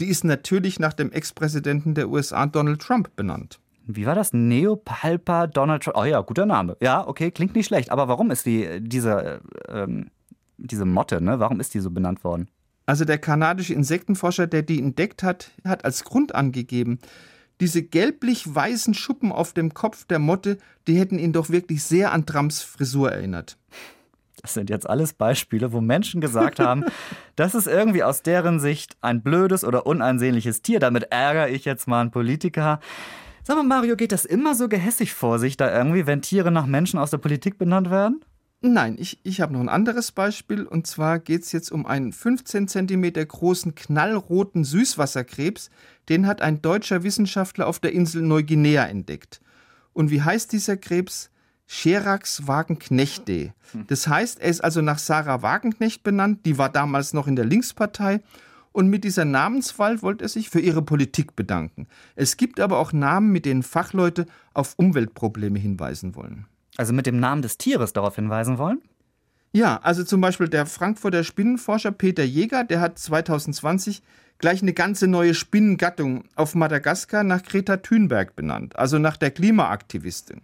Die 0.00 0.06
ist 0.06 0.24
natürlich 0.24 0.80
nach 0.80 0.94
dem 0.94 1.12
Ex-Präsidenten 1.12 1.94
der 1.94 2.08
USA 2.08 2.46
Donald 2.46 2.80
Trump 2.80 3.14
benannt. 3.14 3.60
Wie 3.86 4.06
war 4.06 4.14
das? 4.14 4.32
Neopalpa 4.32 5.48
Donald 5.48 5.82
Trump. 5.82 5.98
Oh 5.98 6.04
ja, 6.04 6.22
guter 6.22 6.46
Name. 6.46 6.78
Ja, 6.80 7.06
okay, 7.06 7.30
klingt 7.30 7.54
nicht 7.54 7.66
schlecht. 7.66 7.90
Aber 7.90 8.08
warum 8.08 8.30
ist 8.30 8.46
die, 8.46 8.80
diese, 8.80 9.42
ähm, 9.68 10.10
diese 10.56 10.84
Motte, 10.86 11.20
ne? 11.20 11.40
warum 11.40 11.60
ist 11.60 11.74
die 11.74 11.80
so 11.80 11.90
benannt 11.90 12.24
worden? 12.24 12.48
Also 12.86 13.04
der 13.04 13.18
kanadische 13.18 13.74
Insektenforscher, 13.74 14.46
der 14.46 14.62
die 14.62 14.78
entdeckt 14.78 15.22
hat, 15.22 15.50
hat 15.64 15.84
als 15.84 16.04
Grund 16.04 16.34
angegeben, 16.34 16.98
diese 17.60 17.82
gelblich-weißen 17.82 18.94
Schuppen 18.94 19.32
auf 19.32 19.52
dem 19.52 19.72
Kopf 19.74 20.04
der 20.04 20.18
Motte, 20.18 20.58
die 20.86 20.98
hätten 20.98 21.18
ihn 21.18 21.32
doch 21.32 21.50
wirklich 21.50 21.82
sehr 21.82 22.12
an 22.12 22.26
Trumps 22.26 22.62
Frisur 22.62 23.12
erinnert. 23.12 23.56
Das 24.42 24.52
sind 24.52 24.68
jetzt 24.68 24.88
alles 24.88 25.14
Beispiele, 25.14 25.72
wo 25.72 25.80
Menschen 25.80 26.20
gesagt 26.20 26.60
haben, 26.60 26.84
das 27.36 27.54
ist 27.54 27.66
irgendwie 27.66 28.02
aus 28.02 28.22
deren 28.22 28.60
Sicht 28.60 28.96
ein 29.00 29.22
blödes 29.22 29.64
oder 29.64 29.86
unansehnliches 29.86 30.60
Tier. 30.60 30.80
Damit 30.80 31.04
ärgere 31.10 31.48
ich 31.48 31.64
jetzt 31.64 31.88
mal 31.88 32.02
einen 32.02 32.10
Politiker. 32.10 32.80
Sag 33.44 33.56
mal, 33.56 33.62
Mario, 33.62 33.96
geht 33.96 34.12
das 34.12 34.24
immer 34.24 34.54
so 34.54 34.68
gehässig 34.68 35.14
vor 35.14 35.38
sich 35.38 35.56
da 35.56 35.74
irgendwie, 35.74 36.06
wenn 36.06 36.20
Tiere 36.20 36.50
nach 36.50 36.66
Menschen 36.66 36.98
aus 36.98 37.10
der 37.10 37.18
Politik 37.18 37.56
benannt 37.56 37.90
werden? 37.90 38.22
Nein, 38.66 38.96
ich, 38.98 39.18
ich 39.24 39.42
habe 39.42 39.52
noch 39.52 39.60
ein 39.60 39.68
anderes 39.68 40.10
Beispiel. 40.10 40.62
Und 40.62 40.86
zwar 40.86 41.18
geht 41.18 41.42
es 41.42 41.52
jetzt 41.52 41.70
um 41.70 41.84
einen 41.84 42.14
15 42.14 42.66
cm 42.66 43.12
großen 43.28 43.74
knallroten 43.74 44.64
Süßwasserkrebs. 44.64 45.68
Den 46.08 46.26
hat 46.26 46.40
ein 46.40 46.62
deutscher 46.62 47.02
Wissenschaftler 47.02 47.66
auf 47.66 47.78
der 47.78 47.92
Insel 47.92 48.22
Neuguinea 48.22 48.86
entdeckt. 48.86 49.42
Und 49.92 50.10
wie 50.10 50.22
heißt 50.22 50.50
dieser 50.50 50.78
Krebs? 50.78 51.30
Cherax 51.66 52.46
Wagenknechte. 52.46 53.52
Das 53.86 54.08
heißt, 54.08 54.40
er 54.40 54.48
ist 54.48 54.64
also 54.64 54.80
nach 54.80 54.98
Sarah 54.98 55.42
Wagenknecht 55.42 56.02
benannt, 56.02 56.46
die 56.46 56.56
war 56.56 56.70
damals 56.70 57.12
noch 57.12 57.26
in 57.26 57.36
der 57.36 57.44
Linkspartei. 57.44 58.22
Und 58.72 58.88
mit 58.88 59.04
dieser 59.04 59.26
Namenswahl 59.26 60.00
wollte 60.00 60.24
er 60.24 60.28
sich 60.30 60.48
für 60.48 60.60
ihre 60.60 60.82
Politik 60.82 61.36
bedanken. 61.36 61.86
Es 62.16 62.38
gibt 62.38 62.60
aber 62.60 62.78
auch 62.78 62.94
Namen, 62.94 63.30
mit 63.30 63.44
denen 63.44 63.62
Fachleute 63.62 64.24
auf 64.54 64.72
Umweltprobleme 64.78 65.58
hinweisen 65.58 66.14
wollen. 66.14 66.46
Also 66.76 66.92
mit 66.92 67.06
dem 67.06 67.20
Namen 67.20 67.42
des 67.42 67.58
Tieres 67.58 67.92
darauf 67.92 68.16
hinweisen 68.16 68.58
wollen? 68.58 68.82
Ja, 69.52 69.78
also 69.82 70.02
zum 70.02 70.20
Beispiel 70.20 70.48
der 70.48 70.66
Frankfurter 70.66 71.22
Spinnenforscher 71.22 71.92
Peter 71.92 72.24
Jäger, 72.24 72.64
der 72.64 72.80
hat 72.80 72.98
2020 72.98 74.02
gleich 74.38 74.62
eine 74.62 74.72
ganze 74.72 75.06
neue 75.06 75.34
Spinnengattung 75.34 76.24
auf 76.34 76.56
Madagaskar 76.56 77.22
nach 77.22 77.44
Greta 77.44 77.76
Thunberg 77.76 78.34
benannt, 78.34 78.76
also 78.76 78.98
nach 78.98 79.16
der 79.16 79.30
Klimaaktivistin. 79.30 80.40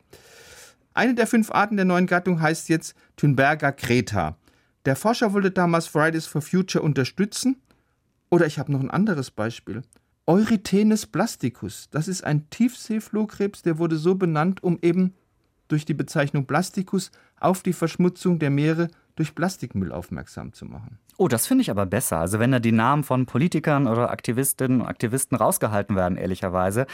Eine 0.95 1.15
der 1.15 1.27
fünf 1.27 1.51
Arten 1.51 1.77
der 1.77 1.87
neuen 1.87 2.07
Gattung 2.07 2.41
heißt 2.41 2.69
jetzt 2.69 2.95
Thunberger 3.17 3.73
Greta. 3.73 4.37
Der 4.85 4.97
Forscher 4.97 5.33
wollte 5.33 5.51
damals 5.51 5.87
Fridays 5.87 6.27
for 6.27 6.43
Future 6.43 6.83
unterstützen. 6.83 7.57
Oder 8.31 8.47
ich 8.47 8.59
habe 8.59 8.73
noch 8.73 8.81
ein 8.81 8.91
anderes 8.91 9.31
Beispiel. 9.31 9.83
Eurythenes 10.27 11.07
plasticus. 11.07 11.89
Das 11.91 12.07
ist 12.07 12.23
ein 12.23 12.49
Tiefseeflohkrebs, 12.51 13.63
der 13.63 13.79
wurde 13.79 13.97
so 13.97 14.15
benannt, 14.15 14.63
um 14.63 14.79
eben 14.83 15.15
durch 15.71 15.85
die 15.85 15.95
Bezeichnung 15.95 16.47
Plasticus 16.47 17.11
auf 17.39 17.63
die 17.63 17.73
Verschmutzung 17.73 18.39
der 18.39 18.51
Meere 18.51 18.89
durch 19.17 19.35
Plastikmüll 19.35 19.93
aufmerksam 19.93 20.53
zu 20.53 20.65
machen. 20.65 20.99
Oh, 21.19 21.29
das 21.29 21.47
finde 21.47 21.61
ich 21.61 21.71
aber 21.71 21.85
besser. 21.85 22.19
Also 22.19 22.39
wenn 22.39 22.53
da 22.53 22.59
die 22.59 22.73
Namen 22.73 23.05
von 23.05 23.27
Politikern 23.27 23.87
oder 23.87 24.11
Aktivistinnen 24.11 24.81
und 24.81 24.87
Aktivisten 24.87 25.37
rausgehalten 25.37 25.95
werden, 25.95 26.17
ehrlicherweise. 26.17 26.87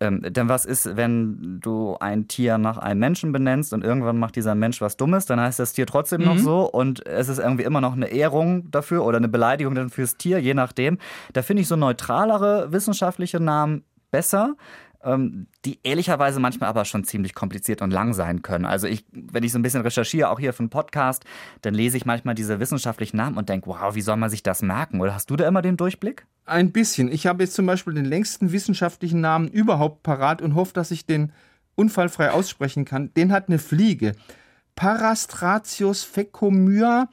Ähm, 0.00 0.20
denn 0.22 0.48
was 0.48 0.64
ist, 0.64 0.96
wenn 0.96 1.60
du 1.60 1.96
ein 2.00 2.26
Tier 2.26 2.58
nach 2.58 2.78
einem 2.78 2.98
Menschen 2.98 3.30
benennst 3.30 3.72
und 3.72 3.84
irgendwann 3.84 4.18
macht 4.18 4.34
dieser 4.34 4.56
Mensch 4.56 4.80
was 4.80 4.96
Dummes, 4.96 5.26
dann 5.26 5.38
heißt 5.38 5.60
das 5.60 5.72
Tier 5.74 5.86
trotzdem 5.86 6.22
mhm. 6.22 6.26
noch 6.26 6.38
so 6.38 6.68
und 6.68 7.06
es 7.06 7.28
ist 7.28 7.38
irgendwie 7.38 7.62
immer 7.62 7.80
noch 7.80 7.92
eine 7.92 8.08
Ehrung 8.08 8.68
dafür 8.72 9.04
oder 9.04 9.18
eine 9.18 9.28
Beleidigung 9.28 9.76
dann 9.76 9.90
fürs 9.90 10.16
Tier, 10.16 10.40
je 10.40 10.54
nachdem. 10.54 10.98
Da 11.32 11.42
finde 11.42 11.62
ich 11.62 11.68
so 11.68 11.76
neutralere 11.76 12.72
wissenschaftliche 12.72 13.38
Namen 13.38 13.84
besser 14.10 14.56
die 15.04 15.78
ehrlicherweise 15.84 16.40
manchmal 16.40 16.68
aber 16.68 16.84
schon 16.84 17.04
ziemlich 17.04 17.32
kompliziert 17.34 17.82
und 17.82 17.92
lang 17.92 18.14
sein 18.14 18.42
können. 18.42 18.64
Also 18.64 18.88
ich, 18.88 19.04
wenn 19.12 19.44
ich 19.44 19.52
so 19.52 19.58
ein 19.58 19.62
bisschen 19.62 19.82
recherchiere, 19.82 20.28
auch 20.28 20.40
hier 20.40 20.52
für 20.52 20.60
einen 20.60 20.70
Podcast, 20.70 21.24
dann 21.62 21.72
lese 21.72 21.96
ich 21.96 22.04
manchmal 22.04 22.34
diese 22.34 22.58
wissenschaftlichen 22.58 23.16
Namen 23.16 23.36
und 23.36 23.48
denke, 23.48 23.68
wow, 23.68 23.94
wie 23.94 24.00
soll 24.00 24.16
man 24.16 24.28
sich 24.28 24.42
das 24.42 24.60
merken? 24.60 25.00
Oder 25.00 25.14
hast 25.14 25.30
du 25.30 25.36
da 25.36 25.46
immer 25.46 25.62
den 25.62 25.76
Durchblick? 25.76 26.26
Ein 26.46 26.72
bisschen. 26.72 27.12
Ich 27.12 27.28
habe 27.28 27.44
jetzt 27.44 27.54
zum 27.54 27.66
Beispiel 27.66 27.94
den 27.94 28.06
längsten 28.06 28.50
wissenschaftlichen 28.50 29.20
Namen 29.20 29.46
überhaupt 29.46 30.02
parat 30.02 30.42
und 30.42 30.56
hoffe, 30.56 30.72
dass 30.72 30.90
ich 30.90 31.06
den 31.06 31.32
unfallfrei 31.76 32.32
aussprechen 32.32 32.84
kann. 32.84 33.14
Den 33.14 33.30
hat 33.30 33.48
eine 33.48 33.60
Fliege. 33.60 34.16
Parastratius 34.74 36.02
fecomyoides. 36.02 37.08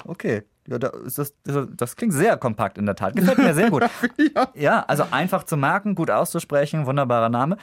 ja. 0.68 0.78
Ja, 0.78 0.80
das, 0.80 1.16
das, 1.44 1.68
das, 1.76 1.96
klingt 1.96 2.14
sehr 2.14 2.38
kompakt 2.38 2.78
in 2.78 2.86
der 2.86 2.96
Tat. 2.96 3.16
Gefällt 3.16 3.38
mir 3.38 3.54
sehr 3.54 3.70
gut. 3.70 3.84
ja. 4.36 4.48
ja, 4.56 4.86
also 4.88 5.06
einfach 5.12 5.44
zu 5.44 5.58
merken, 5.58 5.96
gut 5.96 6.10
auszusprechen, 6.10 6.86
wunderbarer 6.86 7.30
Name. 7.30 7.58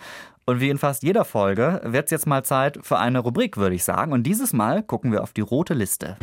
Und 0.44 0.60
wie 0.60 0.70
in 0.70 0.78
fast 0.78 1.02
jeder 1.02 1.24
Folge 1.24 1.80
wird 1.84 2.06
es 2.06 2.10
jetzt 2.10 2.26
mal 2.26 2.44
Zeit 2.44 2.78
für 2.82 2.98
eine 2.98 3.20
Rubrik, 3.20 3.56
würde 3.56 3.74
ich 3.74 3.84
sagen. 3.84 4.12
Und 4.12 4.24
dieses 4.24 4.52
Mal 4.52 4.82
gucken 4.82 5.12
wir 5.12 5.22
auf 5.22 5.32
die 5.32 5.40
rote 5.40 5.74
Liste. 5.74 6.16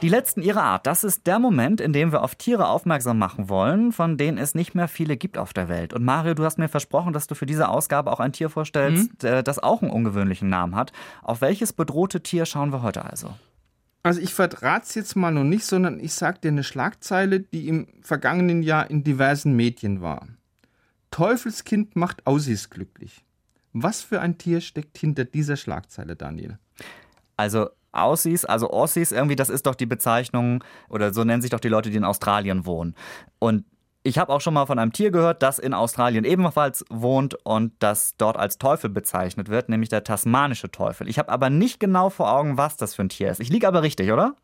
Die 0.00 0.08
letzten 0.08 0.42
ihrer 0.42 0.62
Art, 0.62 0.86
das 0.86 1.02
ist 1.02 1.26
der 1.26 1.40
Moment, 1.40 1.80
in 1.80 1.92
dem 1.92 2.12
wir 2.12 2.22
auf 2.22 2.36
Tiere 2.36 2.68
aufmerksam 2.68 3.18
machen 3.18 3.48
wollen, 3.48 3.90
von 3.90 4.16
denen 4.16 4.38
es 4.38 4.54
nicht 4.54 4.76
mehr 4.76 4.86
viele 4.86 5.16
gibt 5.16 5.36
auf 5.36 5.52
der 5.52 5.68
Welt. 5.68 5.92
Und 5.92 6.04
Mario, 6.04 6.34
du 6.34 6.44
hast 6.44 6.56
mir 6.56 6.68
versprochen, 6.68 7.12
dass 7.12 7.26
du 7.26 7.34
für 7.34 7.46
diese 7.46 7.68
Ausgabe 7.68 8.12
auch 8.12 8.20
ein 8.20 8.32
Tier 8.32 8.48
vorstellst, 8.48 9.24
mhm. 9.24 9.42
das 9.42 9.58
auch 9.58 9.82
einen 9.82 9.90
ungewöhnlichen 9.90 10.48
Namen 10.48 10.76
hat. 10.76 10.92
Auf 11.24 11.40
welches 11.40 11.72
bedrohte 11.72 12.22
Tier 12.22 12.46
schauen 12.46 12.72
wir 12.72 12.82
heute 12.82 13.04
also? 13.04 13.34
Also 14.04 14.20
ich 14.20 14.32
verrate 14.34 14.84
es 14.86 14.94
jetzt 14.94 15.16
mal 15.16 15.32
noch 15.32 15.42
nicht, 15.42 15.64
sondern 15.64 15.98
ich 15.98 16.14
sage 16.14 16.38
dir 16.38 16.52
eine 16.52 16.62
Schlagzeile, 16.62 17.40
die 17.40 17.66
im 17.66 17.88
vergangenen 18.00 18.62
Jahr 18.62 18.88
in 18.88 19.02
diversen 19.02 19.56
Medien 19.56 20.00
war. 20.00 20.28
Teufelskind 21.10 21.96
macht 21.96 22.24
Aussies 22.24 22.70
glücklich. 22.70 23.24
Was 23.72 24.02
für 24.02 24.20
ein 24.20 24.38
Tier 24.38 24.60
steckt 24.60 24.96
hinter 24.96 25.24
dieser 25.24 25.56
Schlagzeile, 25.56 26.14
Daniel? 26.14 26.58
Also 27.36 27.70
Aussies, 28.02 28.44
also 28.44 28.70
Aussies, 28.70 29.12
irgendwie, 29.12 29.36
das 29.36 29.48
ist 29.48 29.66
doch 29.66 29.74
die 29.74 29.86
Bezeichnung, 29.86 30.64
oder 30.88 31.12
so 31.12 31.24
nennen 31.24 31.42
sich 31.42 31.50
doch 31.50 31.60
die 31.60 31.68
Leute, 31.68 31.90
die 31.90 31.96
in 31.96 32.04
Australien 32.04 32.66
wohnen. 32.66 32.94
Und 33.38 33.64
ich 34.04 34.18
habe 34.18 34.32
auch 34.32 34.40
schon 34.40 34.54
mal 34.54 34.66
von 34.66 34.78
einem 34.78 34.92
Tier 34.92 35.10
gehört, 35.10 35.42
das 35.42 35.58
in 35.58 35.74
Australien 35.74 36.24
ebenfalls 36.24 36.84
wohnt 36.88 37.34
und 37.44 37.72
das 37.78 38.16
dort 38.16 38.36
als 38.36 38.58
Teufel 38.58 38.90
bezeichnet 38.90 39.48
wird, 39.48 39.68
nämlich 39.68 39.88
der 39.88 40.04
tasmanische 40.04 40.70
Teufel. 40.70 41.08
Ich 41.08 41.18
habe 41.18 41.30
aber 41.30 41.50
nicht 41.50 41.80
genau 41.80 42.08
vor 42.08 42.32
Augen, 42.32 42.56
was 42.56 42.76
das 42.76 42.94
für 42.94 43.02
ein 43.02 43.08
Tier 43.08 43.30
ist. 43.30 43.40
Ich 43.40 43.50
liege 43.50 43.68
aber 43.68 43.82
richtig, 43.82 44.10
oder? 44.12 44.34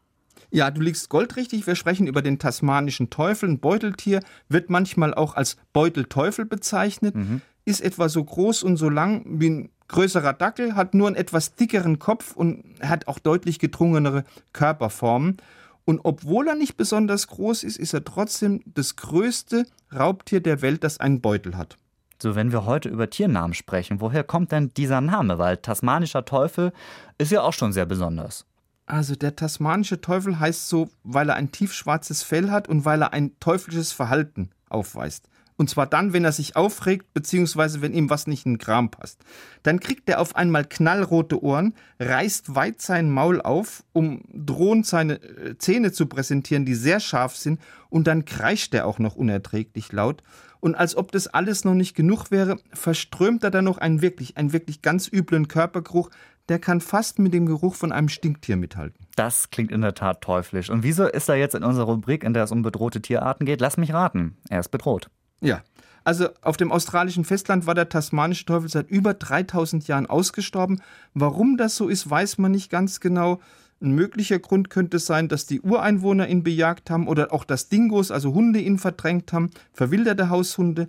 Ja, 0.51 0.71
du 0.71 0.81
liegst 0.81 1.09
goldrichtig. 1.09 1.67
Wir 1.67 1.75
sprechen 1.75 2.07
über 2.07 2.23
den 2.23 2.39
tasmanischen 2.39 3.11
Teufel. 3.11 3.49
Ein 3.49 3.61
Beuteltier 3.61 4.21
wird 4.49 4.71
manchmal 4.71 5.15
auch 5.15 5.35
als 5.35 5.57
Beutelteufel 5.73 6.45
bezeichnet. 6.45 7.15
Mhm. 7.15 7.41
Ist 7.65 7.81
etwa 7.81 8.09
so 8.09 8.23
groß 8.23 8.63
und 8.63 8.77
so 8.77 8.89
lang 8.89 9.25
wie 9.27 9.51
ein 9.51 9.69
größerer 9.89 10.33
Dackel, 10.33 10.75
hat 10.75 10.95
nur 10.95 11.07
einen 11.07 11.17
etwas 11.17 11.55
dickeren 11.55 11.99
Kopf 11.99 12.35
und 12.37 12.65
hat 12.83 13.09
auch 13.09 13.19
deutlich 13.19 13.59
gedrungenere 13.59 14.25
Körperformen. 14.53 15.39
Und 15.85 16.01
obwohl 16.03 16.49
er 16.49 16.55
nicht 16.55 16.77
besonders 16.77 17.27
groß 17.29 17.63
ist, 17.65 17.77
ist 17.77 17.93
er 17.93 18.05
trotzdem 18.05 18.63
das 18.67 18.97
größte 18.97 19.67
Raubtier 19.95 20.41
der 20.41 20.63
Welt, 20.63 20.83
das 20.83 20.99
einen 20.99 21.21
Beutel 21.21 21.57
hat. 21.57 21.77
So, 22.23 22.35
wenn 22.35 22.53
wir 22.53 22.65
heute 22.65 22.89
über 22.89 23.11
Tiernamen 23.11 23.55
sprechen, 23.55 24.01
woher 24.01 24.25
kommt 24.25 24.53
denn 24.53 24.73
dieser 24.75 25.01
Name? 25.01 25.39
Weil 25.39 25.59
tasmanischer 25.59 26.25
Teufel 26.25 26.73
ist 27.19 27.33
ja 27.33 27.43
auch 27.43 27.53
schon 27.53 27.73
sehr 27.73 27.87
besonders. 27.87 28.47
Also 28.87 29.15
der 29.15 29.37
tasmanische 29.37 30.01
Teufel 30.01 30.39
heißt 30.39 30.69
so, 30.69 30.91
weil 31.03 31.29
er 31.29 31.37
ein 31.37 31.53
tiefschwarzes 31.53 32.23
Fell 32.23 32.51
hat 32.51 32.69
und 32.69 32.85
weil 32.85 33.03
er 33.03 33.13
ein 33.13 33.39
teuflisches 33.41 33.93
Verhalten 33.93 34.51
aufweist. 34.69 35.29
Und 35.57 35.71
zwar 35.71 35.87
dann, 35.87 36.13
wenn 36.13 36.25
er 36.25 36.33
sich 36.33 36.57
aufregt, 36.57 37.15
beziehungsweise 37.15 37.81
wenn 37.81 37.95
ihm 37.95 38.11
was 38.11 38.27
nicht 38.27 38.45
in 38.45 38.55
den 38.55 38.59
Kram 38.59 38.91
passt. 38.91 39.21
Dann 39.63 39.79
kriegt 39.79 40.09
er 40.09 40.21
auf 40.21 40.35
einmal 40.35 40.65
knallrote 40.65 41.43
Ohren, 41.43 41.75
reißt 42.01 42.57
weit 42.57 42.83
sein 42.83 43.11
Maul 43.11 43.41
auf, 43.41 43.85
um 43.93 44.23
drohend 44.33 44.87
seine 44.87 45.23
äh, 45.23 45.57
Zähne 45.59 45.93
zu 45.93 46.07
präsentieren, 46.07 46.65
die 46.65 46.75
sehr 46.75 46.99
scharf 46.99 47.37
sind, 47.37 47.61
und 47.89 48.09
dann 48.09 48.25
kreischt 48.25 48.75
er 48.75 48.87
auch 48.87 48.99
noch 48.99 49.15
unerträglich 49.15 49.93
laut. 49.93 50.23
Und 50.59 50.75
als 50.75 50.97
ob 50.97 51.13
das 51.13 51.29
alles 51.29 51.65
noch 51.65 51.75
nicht 51.75 51.95
genug 51.95 52.31
wäre, 52.31 52.57
verströmt 52.73 53.45
er 53.45 53.51
dann 53.51 53.67
noch 53.67 53.79
einen 53.79 54.03
wirklich, 54.03 54.37
einen 54.37 54.53
wirklich 54.53 54.83
ganz 54.83 55.09
üblen 55.13 55.47
Körpergeruch, 55.47 56.11
der 56.49 56.59
kann 56.59 56.81
fast 56.81 57.19
mit 57.19 57.33
dem 57.33 57.47
Geruch 57.47 57.75
von 57.75 57.93
einem 57.93 58.09
Stinktier 58.09 58.57
mithalten. 58.57 59.07
Das 59.17 59.51
klingt 59.51 59.73
in 59.73 59.83
der 59.83 59.95
Tat 59.95 60.21
teuflisch. 60.21 60.71
Und 60.71 60.83
wieso 60.83 61.07
ist 61.07 61.29
er 61.29 61.37
jetzt 61.37 61.55
in 61.55 61.65
unserer 61.65 61.87
Rubrik, 61.87 62.25
in 62.25 62.35
der 62.35 62.45
es 62.45 62.51
um 62.51 62.63
bedrohte 62.63 63.01
Tierarten 63.01 63.47
geht? 63.47 63.61
Lass 63.61 63.77
mich 63.77 63.93
raten. 63.93 64.37
Er 64.49 64.61
ist 64.61 64.71
bedroht. 64.71 65.11
Ja. 65.45 65.63
Also 66.05 66.29
auf 66.43 66.59
dem 66.59 66.71
australischen 66.71 67.25
Festland 67.25 67.67
war 67.67 67.75
der 67.75 67.89
tasmanische 67.89 68.45
Teufel 68.45 68.69
seit 68.69 68.91
über 68.91 69.15
3000 69.15 69.89
Jahren 69.89 70.07
ausgestorben. 70.07 70.83
Warum 71.15 71.57
das 71.57 71.77
so 71.77 71.89
ist, 71.89 72.09
weiß 72.09 72.37
man 72.39 72.53
nicht 72.53 72.71
ganz 72.71 73.01
genau. 73.01 73.41
Ein 73.81 73.93
möglicher 73.93 74.39
Grund 74.39 74.69
könnte 74.69 74.99
sein, 74.99 75.29
dass 75.29 75.47
die 75.47 75.63
Ureinwohner 75.63 76.29
ihn 76.29 76.43
bejagt 76.43 76.91
haben 76.91 77.09
oder 77.09 77.33
auch 77.33 77.45
dass 77.45 77.71
Dingos, 77.71 78.11
also 78.11 78.35
Hunde, 78.35 78.61
ihn 78.61 78.79
verdrängt 78.79 79.33
haben, 79.33 79.51
verwilderte 79.73 80.29
Haushunde. 80.29 80.89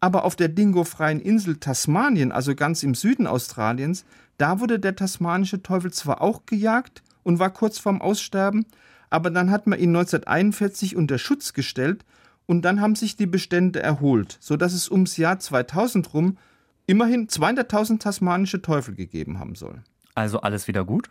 Aber 0.00 0.24
auf 0.24 0.34
der 0.34 0.48
dingofreien 0.48 1.20
Insel 1.20 1.56
Tasmanien, 1.56 2.32
also 2.32 2.54
ganz 2.54 2.82
im 2.82 2.94
Süden 2.94 3.26
Australiens, 3.26 4.04
da 4.38 4.60
wurde 4.60 4.78
der 4.78 4.96
tasmanische 4.96 5.62
Teufel 5.62 5.92
zwar 5.92 6.22
auch 6.22 6.46
gejagt 6.46 7.02
und 7.22 7.38
war 7.38 7.50
kurz 7.50 7.78
vorm 7.78 8.00
Aussterben, 8.02 8.66
aber 9.10 9.30
dann 9.30 9.50
hat 9.50 9.66
man 9.66 9.78
ihn 9.78 9.90
1941 9.90 10.96
unter 10.96 11.18
Schutz 11.18 11.52
gestellt 11.52 12.04
und 12.46 12.62
dann 12.62 12.80
haben 12.80 12.94
sich 12.94 13.16
die 13.16 13.26
Bestände 13.26 13.82
erholt, 13.82 14.36
sodass 14.40 14.72
es 14.72 14.90
ums 14.90 15.16
Jahr 15.16 15.38
2000 15.38 16.12
rum 16.14 16.38
immerhin 16.86 17.28
200.000 17.28 18.00
tasmanische 18.00 18.62
Teufel 18.62 18.94
gegeben 18.94 19.38
haben 19.38 19.54
soll. 19.54 19.82
Also 20.14 20.40
alles 20.40 20.68
wieder 20.68 20.84
gut? 20.84 21.10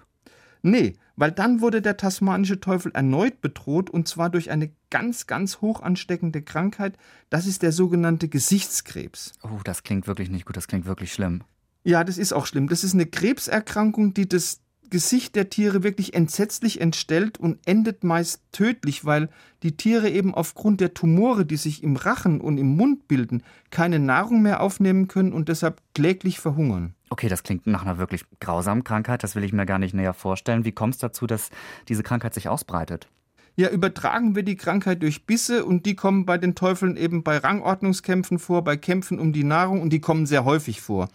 Nee, 0.62 0.94
weil 1.18 1.32
dann 1.32 1.60
wurde 1.60 1.82
der 1.82 1.98
tasmanische 1.98 2.62
Teufel 2.62 2.92
erneut 2.94 3.42
bedroht 3.42 3.90
und 3.90 4.08
zwar 4.08 4.30
durch 4.30 4.50
eine 4.50 4.72
ganz, 4.90 5.28
ganz 5.28 5.60
hoch 5.60 5.82
ansteckende 5.82 6.42
Krankheit. 6.42 6.98
Das 7.30 7.46
ist 7.46 7.64
der 7.64 7.74
sogenannte 7.74 8.30
Gesichtskrebs. 8.30 9.34
Oh, 9.44 9.60
das 9.66 9.84
klingt 9.84 10.08
wirklich 10.08 10.30
nicht 10.30 10.46
gut, 10.46 10.56
das 10.56 10.68
klingt 10.68 10.86
wirklich 10.86 11.12
schlimm. 11.12 11.44
Ja, 11.84 12.06
das 12.06 12.18
ist 12.18 12.32
auch 12.32 12.46
schlimm. 12.46 12.70
Das 12.70 12.86
ist 12.86 12.94
eine 12.94 13.06
Krebserkrankung, 13.06 14.14
die 14.14 14.30
das 14.30 14.62
Gesicht 14.94 15.36
der 15.36 15.50
Tiere 15.50 15.82
wirklich 15.82 16.14
entsetzlich 16.14 16.80
entstellt 16.80 17.40
und 17.40 17.58
endet 17.66 18.04
meist 18.04 18.44
tödlich, 18.52 19.06
weil 19.06 19.30
die 19.64 19.76
Tiere 19.76 20.08
eben 20.08 20.36
aufgrund 20.36 20.82
der 20.82 20.94
Tumore, 20.94 21.48
die 21.48 21.58
sich 21.58 21.82
im 21.82 21.96
Rachen 21.96 22.40
und 22.40 22.60
im 22.60 22.76
Mund 22.76 23.08
bilden, 23.08 23.42
keine 23.72 23.98
Nahrung 23.98 24.44
mehr 24.44 24.62
aufnehmen 24.62 25.08
können 25.08 25.34
und 25.34 25.50
deshalb 25.50 25.82
kläglich 25.96 26.40
verhungern. 26.40 26.94
Okay, 27.10 27.28
das 27.28 27.42
klingt 27.42 27.66
nach 27.66 27.82
einer 27.82 27.98
wirklich 27.98 28.24
grausamen 28.40 28.84
Krankheit, 28.84 29.24
das 29.24 29.36
will 29.36 29.44
ich 29.44 29.52
mir 29.52 29.66
gar 29.66 29.80
nicht 29.80 29.96
näher 29.96 30.14
vorstellen. 30.14 30.64
Wie 30.64 30.74
kommt 30.74 30.94
es 30.94 31.00
dazu, 31.00 31.26
dass 31.26 31.50
diese 31.90 32.04
Krankheit 32.04 32.36
sich 32.36 32.48
ausbreitet? 32.48 33.08
Ja, 33.56 33.70
übertragen 33.70 34.36
wir 34.36 34.44
die 34.44 34.58
Krankheit 34.58 35.02
durch 35.02 35.26
Bisse 35.26 35.66
und 35.66 35.88
die 35.88 35.96
kommen 35.96 36.28
bei 36.28 36.38
den 36.38 36.54
Teufeln 36.54 36.98
eben 36.98 37.24
bei 37.24 37.38
Rangordnungskämpfen 37.38 38.38
vor, 38.38 38.64
bei 38.64 38.78
Kämpfen 38.78 39.18
um 39.18 39.34
die 39.34 39.44
Nahrung 39.44 39.82
und 39.82 39.90
die 39.90 40.02
kommen 40.02 40.28
sehr 40.28 40.46
häufig 40.46 40.82
vor. 40.82 41.10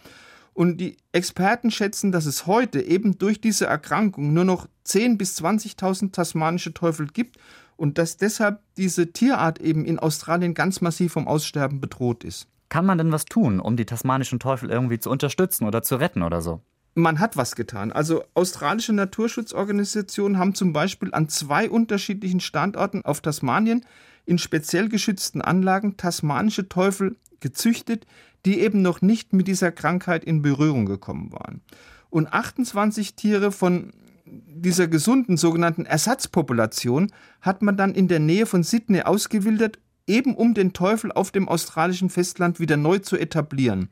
Und 0.59 0.75
die 0.75 0.97
Experten 1.13 1.71
schätzen, 1.71 2.11
dass 2.11 2.25
es 2.25 2.45
heute 2.45 2.81
eben 2.81 3.17
durch 3.17 3.39
diese 3.39 3.65
Erkrankung 3.65 4.33
nur 4.33 4.43
noch 4.43 4.67
10.000 4.85 5.17
bis 5.17 5.39
20.000 5.39 6.11
tasmanische 6.11 6.73
Teufel 6.73 7.07
gibt 7.07 7.37
und 7.77 7.97
dass 7.97 8.17
deshalb 8.17 8.59
diese 8.75 9.13
Tierart 9.13 9.61
eben 9.61 9.85
in 9.85 9.99
Australien 9.99 10.53
ganz 10.53 10.81
massiv 10.81 11.13
vom 11.13 11.29
Aussterben 11.29 11.79
bedroht 11.79 12.25
ist. 12.25 12.49
Kann 12.67 12.85
man 12.85 12.97
denn 12.97 13.13
was 13.13 13.23
tun, 13.23 13.61
um 13.61 13.77
die 13.77 13.85
tasmanischen 13.85 14.37
Teufel 14.37 14.69
irgendwie 14.69 14.99
zu 14.99 15.09
unterstützen 15.09 15.65
oder 15.65 15.81
zu 15.81 15.95
retten 15.95 16.23
oder 16.23 16.41
so? 16.41 16.59
Man 16.93 17.21
hat 17.21 17.37
was 17.37 17.55
getan. 17.55 17.93
Also 17.93 18.25
australische 18.33 18.91
Naturschutzorganisationen 18.91 20.37
haben 20.37 20.55
zum 20.55 20.73
Beispiel 20.73 21.13
an 21.13 21.29
zwei 21.29 21.69
unterschiedlichen 21.69 22.41
Standorten 22.41 23.05
auf 23.05 23.21
Tasmanien 23.21 23.85
in 24.25 24.37
speziell 24.37 24.89
geschützten 24.89 25.41
Anlagen 25.41 25.95
tasmanische 25.95 26.67
Teufel 26.67 27.15
gezüchtet, 27.41 28.05
die 28.45 28.59
eben 28.59 28.81
noch 28.81 29.01
nicht 29.01 29.33
mit 29.33 29.47
dieser 29.47 29.71
Krankheit 29.71 30.23
in 30.23 30.41
Berührung 30.41 30.85
gekommen 30.85 31.31
waren. 31.31 31.61
Und 32.09 32.33
28 32.33 33.15
Tiere 33.15 33.51
von 33.51 33.91
dieser 34.25 34.87
gesunden 34.87 35.37
sogenannten 35.37 35.85
Ersatzpopulation 35.85 37.11
hat 37.41 37.61
man 37.61 37.77
dann 37.77 37.93
in 37.93 38.07
der 38.07 38.19
Nähe 38.19 38.45
von 38.45 38.63
Sydney 38.63 39.01
ausgewildert, 39.01 39.79
eben 40.07 40.35
um 40.35 40.53
den 40.53 40.73
Teufel 40.73 41.11
auf 41.11 41.31
dem 41.31 41.47
australischen 41.47 42.09
Festland 42.09 42.59
wieder 42.59 42.77
neu 42.77 42.99
zu 42.99 43.17
etablieren. 43.17 43.89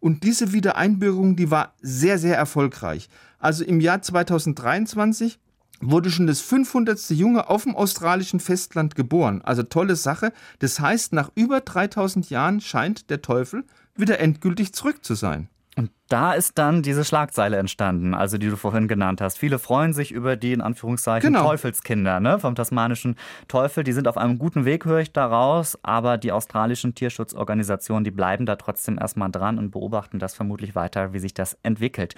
Und 0.00 0.22
diese 0.22 0.52
Wiedereinbürgerung, 0.52 1.36
die 1.36 1.50
war 1.50 1.74
sehr, 1.80 2.18
sehr 2.18 2.36
erfolgreich. 2.36 3.08
Also 3.38 3.64
im 3.64 3.80
Jahr 3.80 4.02
2023 4.02 5.38
wurde 5.80 6.10
schon 6.10 6.26
das 6.26 6.40
500. 6.40 7.10
Junge 7.10 7.48
auf 7.48 7.64
dem 7.64 7.76
australischen 7.76 8.40
Festland 8.40 8.94
geboren. 8.94 9.42
Also 9.42 9.62
tolle 9.62 9.96
Sache. 9.96 10.32
Das 10.58 10.80
heißt, 10.80 11.12
nach 11.12 11.30
über 11.34 11.60
3000 11.60 12.30
Jahren 12.30 12.60
scheint 12.60 13.10
der 13.10 13.22
Teufel 13.22 13.64
wieder 13.96 14.20
endgültig 14.20 14.72
zurück 14.72 15.04
zu 15.04 15.14
sein. 15.14 15.48
Und 15.78 15.92
da 16.08 16.32
ist 16.32 16.58
dann 16.58 16.82
diese 16.82 17.04
Schlagzeile 17.04 17.56
entstanden, 17.56 18.12
also 18.12 18.36
die 18.36 18.48
du 18.48 18.56
vorhin 18.56 18.88
genannt 18.88 19.20
hast. 19.20 19.38
Viele 19.38 19.60
freuen 19.60 19.92
sich 19.92 20.10
über 20.10 20.34
die 20.34 20.52
in 20.52 20.60
Anführungszeichen 20.60 21.32
genau. 21.32 21.44
Teufelskinder 21.44 22.18
ne, 22.18 22.40
vom 22.40 22.56
tasmanischen 22.56 23.14
Teufel. 23.46 23.84
Die 23.84 23.92
sind 23.92 24.08
auf 24.08 24.18
einem 24.18 24.38
guten 24.40 24.64
Weg, 24.64 24.86
höre 24.86 24.98
ich 24.98 25.12
daraus. 25.12 25.78
Aber 25.84 26.18
die 26.18 26.32
australischen 26.32 26.96
Tierschutzorganisationen, 26.96 28.02
die 28.02 28.10
bleiben 28.10 28.44
da 28.44 28.56
trotzdem 28.56 28.98
erstmal 28.98 29.30
dran 29.30 29.56
und 29.56 29.70
beobachten 29.70 30.18
das 30.18 30.34
vermutlich 30.34 30.74
weiter, 30.74 31.12
wie 31.12 31.20
sich 31.20 31.32
das 31.32 31.56
entwickelt. 31.62 32.16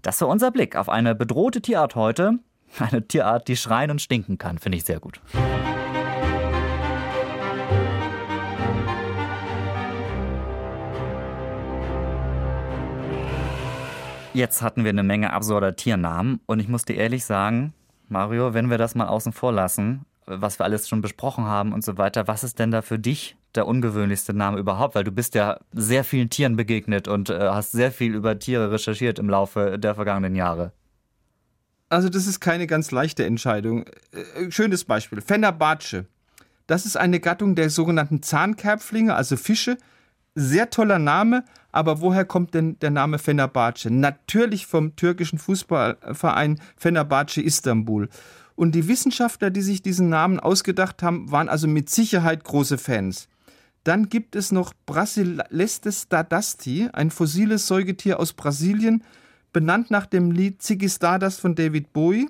Das 0.00 0.18
war 0.22 0.28
unser 0.28 0.50
Blick 0.50 0.74
auf 0.74 0.88
eine 0.88 1.14
bedrohte 1.14 1.60
Tierart 1.60 1.94
heute. 1.96 2.38
Eine 2.78 3.06
Tierart, 3.06 3.48
die 3.48 3.56
schreien 3.56 3.90
und 3.90 4.00
stinken 4.00 4.38
kann, 4.38 4.58
finde 4.58 4.78
ich 4.78 4.84
sehr 4.84 5.00
gut. 5.00 5.20
Jetzt 14.34 14.62
hatten 14.62 14.84
wir 14.84 14.90
eine 14.90 15.02
Menge 15.02 15.32
absurder 15.34 15.76
Tiernamen 15.76 16.40
und 16.46 16.58
ich 16.58 16.68
muss 16.68 16.86
dir 16.86 16.96
ehrlich 16.96 17.26
sagen, 17.26 17.74
Mario, 18.08 18.54
wenn 18.54 18.70
wir 18.70 18.78
das 18.78 18.94
mal 18.94 19.06
außen 19.06 19.32
vor 19.32 19.52
lassen, 19.52 20.06
was 20.24 20.58
wir 20.58 20.64
alles 20.64 20.88
schon 20.88 21.02
besprochen 21.02 21.44
haben 21.44 21.74
und 21.74 21.84
so 21.84 21.98
weiter, 21.98 22.26
was 22.28 22.42
ist 22.42 22.58
denn 22.58 22.70
da 22.70 22.80
für 22.80 22.98
dich 22.98 23.36
der 23.54 23.66
ungewöhnlichste 23.66 24.32
Name 24.32 24.58
überhaupt? 24.58 24.94
Weil 24.94 25.04
du 25.04 25.12
bist 25.12 25.34
ja 25.34 25.58
sehr 25.72 26.04
vielen 26.04 26.30
Tieren 26.30 26.56
begegnet 26.56 27.08
und 27.08 27.28
äh, 27.28 27.50
hast 27.50 27.72
sehr 27.72 27.92
viel 27.92 28.14
über 28.14 28.38
Tiere 28.38 28.70
recherchiert 28.70 29.18
im 29.18 29.28
Laufe 29.28 29.78
der 29.78 29.94
vergangenen 29.94 30.34
Jahre. 30.34 30.72
Also 31.92 32.08
das 32.08 32.26
ist 32.26 32.40
keine 32.40 32.66
ganz 32.66 32.90
leichte 32.90 33.26
Entscheidung. 33.26 33.84
Äh, 34.12 34.50
schönes 34.50 34.84
Beispiel. 34.84 35.20
Fenerbahce. 35.20 36.06
Das 36.66 36.86
ist 36.86 36.96
eine 36.96 37.20
Gattung 37.20 37.54
der 37.54 37.68
sogenannten 37.68 38.22
Zahnkerpflinge, 38.22 39.14
also 39.14 39.36
Fische. 39.36 39.76
Sehr 40.34 40.70
toller 40.70 40.98
Name, 40.98 41.44
aber 41.70 42.00
woher 42.00 42.24
kommt 42.24 42.54
denn 42.54 42.78
der 42.78 42.88
Name 42.88 43.18
Fenerbahce? 43.18 43.90
Natürlich 43.90 44.66
vom 44.66 44.96
türkischen 44.96 45.38
Fußballverein 45.38 46.60
Fenerbahce 46.78 47.42
Istanbul. 47.42 48.08
Und 48.56 48.74
die 48.74 48.88
Wissenschaftler, 48.88 49.50
die 49.50 49.60
sich 49.60 49.82
diesen 49.82 50.08
Namen 50.08 50.40
ausgedacht 50.40 51.02
haben, 51.02 51.30
waren 51.30 51.50
also 51.50 51.68
mit 51.68 51.90
Sicherheit 51.90 52.42
große 52.42 52.78
Fans. 52.78 53.28
Dann 53.84 54.08
gibt 54.08 54.34
es 54.34 54.50
noch 54.50 54.72
Brasilestes 54.86 56.08
dadasti, 56.08 56.88
ein 56.90 57.10
fossiles 57.10 57.66
Säugetier 57.66 58.18
aus 58.18 58.32
Brasilien, 58.32 59.04
benannt 59.52 59.90
nach 59.90 60.06
dem 60.06 60.30
Lied 60.30 60.62
Ziggy 60.62 60.88
Stardust 60.88 61.40
von 61.40 61.54
David 61.54 61.92
Bowie. 61.92 62.28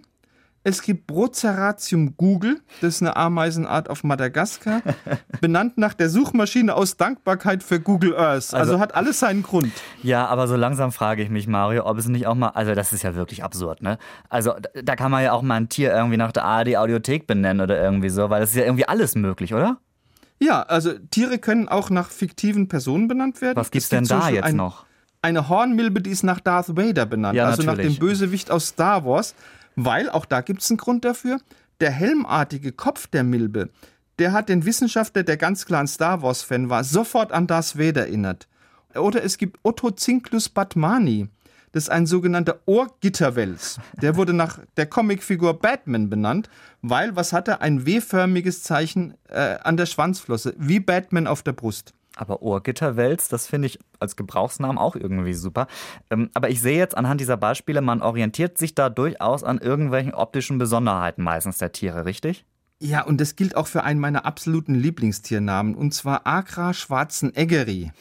Es 0.65 0.81
gibt 0.81 1.09
Broceratium 1.09 2.17
Google, 2.17 2.61
das 2.81 2.97
ist 2.97 3.03
eine 3.03 3.17
Ameisenart 3.17 3.91
auf 3.91 4.05
Madagaskar, 4.05 4.81
benannt 5.41 5.77
nach 5.77 5.93
der 5.93 6.09
Suchmaschine 6.09 6.77
aus 6.77 6.97
Dankbarkeit 6.97 7.65
für 7.65 7.81
Google 7.81 8.15
Earth. 8.15 8.55
Also, 8.55 8.57
also, 8.57 8.79
hat 8.79 8.95
alles 8.95 9.19
seinen 9.19 9.43
Grund. 9.43 9.73
Ja, 10.05 10.27
aber 10.27 10.47
so 10.47 10.55
langsam 10.55 10.93
frage 10.93 11.21
ich 11.25 11.31
mich, 11.31 11.49
Mario, 11.49 11.85
ob 11.85 11.99
es 11.99 12.07
nicht 12.07 12.29
auch 12.29 12.37
mal, 12.37 12.51
also 12.51 12.77
das 12.77 12.93
ist 12.93 13.03
ja 13.03 13.17
wirklich 13.17 13.43
absurd, 13.43 13.83
ne? 13.83 13.99
Also 14.29 14.55
da 14.81 14.95
kann 14.95 15.11
man 15.11 15.25
ja 15.25 15.33
auch 15.33 15.43
mal 15.43 15.57
ein 15.57 15.69
Tier 15.69 15.93
irgendwie 15.93 16.17
nach 16.17 16.31
der 16.31 16.45
ARD 16.45 16.77
Audiothek 16.77 17.27
benennen 17.27 17.61
oder 17.61 17.83
irgendwie 17.83 18.11
so, 18.11 18.31
weil 18.31 18.41
das 18.41 18.51
ist 18.51 18.57
ja 18.57 18.65
irgendwie 18.65 18.87
alles 18.87 19.17
möglich, 19.17 19.55
oder? 19.55 19.79
Ja, 20.39 20.63
also 20.63 20.93
Tiere 21.11 21.39
können 21.39 21.69
auch 21.69 21.91
nach 21.91 22.11
fiktiven 22.11 22.69
Personen 22.69 23.09
benannt 23.09 23.41
werden. 23.41 23.57
Was 23.57 23.73
gibt's 23.73 23.87
es 23.87 23.91
denn 23.91 24.05
da 24.05 24.29
jetzt 24.29 24.55
noch? 24.55 24.87
Eine 25.23 25.49
Hornmilbe, 25.49 26.03
die 26.03 26.11
ist 26.11 26.25
nach 26.25 26.41
Darth 26.41 26.77
Vader 26.77 27.07
benannt, 27.07 27.37
ja, 27.37 27.47
also 27.47 27.63
natürlich. 27.63 27.89
nach 27.89 27.97
dem 27.97 27.99
Bösewicht 28.01 28.51
aus 28.51 28.69
Star 28.69 29.05
Wars, 29.05 29.35
weil, 29.77 30.11
auch 30.11 30.27
da 30.27 30.41
gibt 30.41 30.63
es 30.63 30.71
einen 30.71 30.79
Grund 30.79 31.05
dafür, 31.05 31.39
der 31.81 31.91
helmartige 31.91 32.73
Kopf 32.73 33.07
der 33.07 33.25
Milbe, 33.25 33.71
der 34.19 34.33
hat 34.33 34.49
den 34.49 34.65
Wissenschaftler, 34.65 35.23
der 35.23 35.37
ganz 35.37 35.65
klar 35.65 35.81
ein 35.81 35.87
Star 35.87 36.23
Wars-Fan 36.23 36.69
war, 36.69 36.85
sofort 36.85 37.33
an 37.33 37.47
Darth 37.47 37.79
Vader 37.79 38.03
erinnert. 38.03 38.49
Oder 38.95 39.25
es 39.25 39.39
gibt 39.39 39.59
Otto 39.63 39.91
Zinklus 39.91 40.49
Batmani. 40.49 41.29
Das 41.73 41.85
ist 41.85 41.89
ein 41.89 42.07
sogenannter 42.07 42.61
Ohrgitterwels. 42.67 43.81
Der 44.03 44.17
wurde 44.17 44.35
nach 44.35 44.59
der 44.77 44.85
Comicfigur 44.85 45.59
Batman 45.59 46.11
benannt, 46.11 46.51
weil, 46.83 47.17
was 47.17 47.33
hat 47.33 47.49
er? 47.49 47.63
Ein 47.63 47.87
W-förmiges 47.87 48.63
Zeichen 48.63 49.15
äh, 49.29 49.57
an 49.63 49.79
der 49.79 49.87
Schwanzflosse, 49.87 50.55
wie 50.59 50.81
Batman 50.81 51.27
auf 51.27 51.43
der 51.43 51.53
Brust. 51.53 51.95
Aber 52.17 52.43
Ohrgitterwels, 52.43 53.29
das 53.29 53.47
finde 53.47 53.67
ich 53.67 53.79
als 53.99 54.17
Gebrauchsnamen 54.17 54.79
auch 54.79 54.97
irgendwie 54.97 55.35
super. 55.35 55.67
Ähm, 56.11 56.31
aber 56.35 56.51
ich 56.51 56.61
sehe 56.61 56.77
jetzt 56.77 56.97
anhand 56.97 57.21
dieser 57.21 57.37
Beispiele, 57.37 57.81
man 57.81 58.03
orientiert 58.03 58.59
sich 58.59 58.75
da 58.75 58.91
durchaus 58.91 59.45
an 59.45 59.59
irgendwelchen 59.59 60.15
optischen 60.15 60.59
Besonderheiten 60.59 61.23
meistens 61.23 61.59
der 61.59 61.73
Tiere, 61.73 62.05
richtig? 62.05 62.45
Ja, 62.81 63.05
und 63.05 63.21
das 63.21 63.37
gilt 63.37 63.57
auch 63.57 63.69
für 63.69 63.85
einen 63.85 64.01
meiner 64.01 64.27
absoluten 64.27 64.75
Lieblingstiernamen, 64.75 65.75
und 65.75 65.95
zwar 65.95 66.27
Agra 66.27 66.75
schwarzeneggeri. 66.75 67.93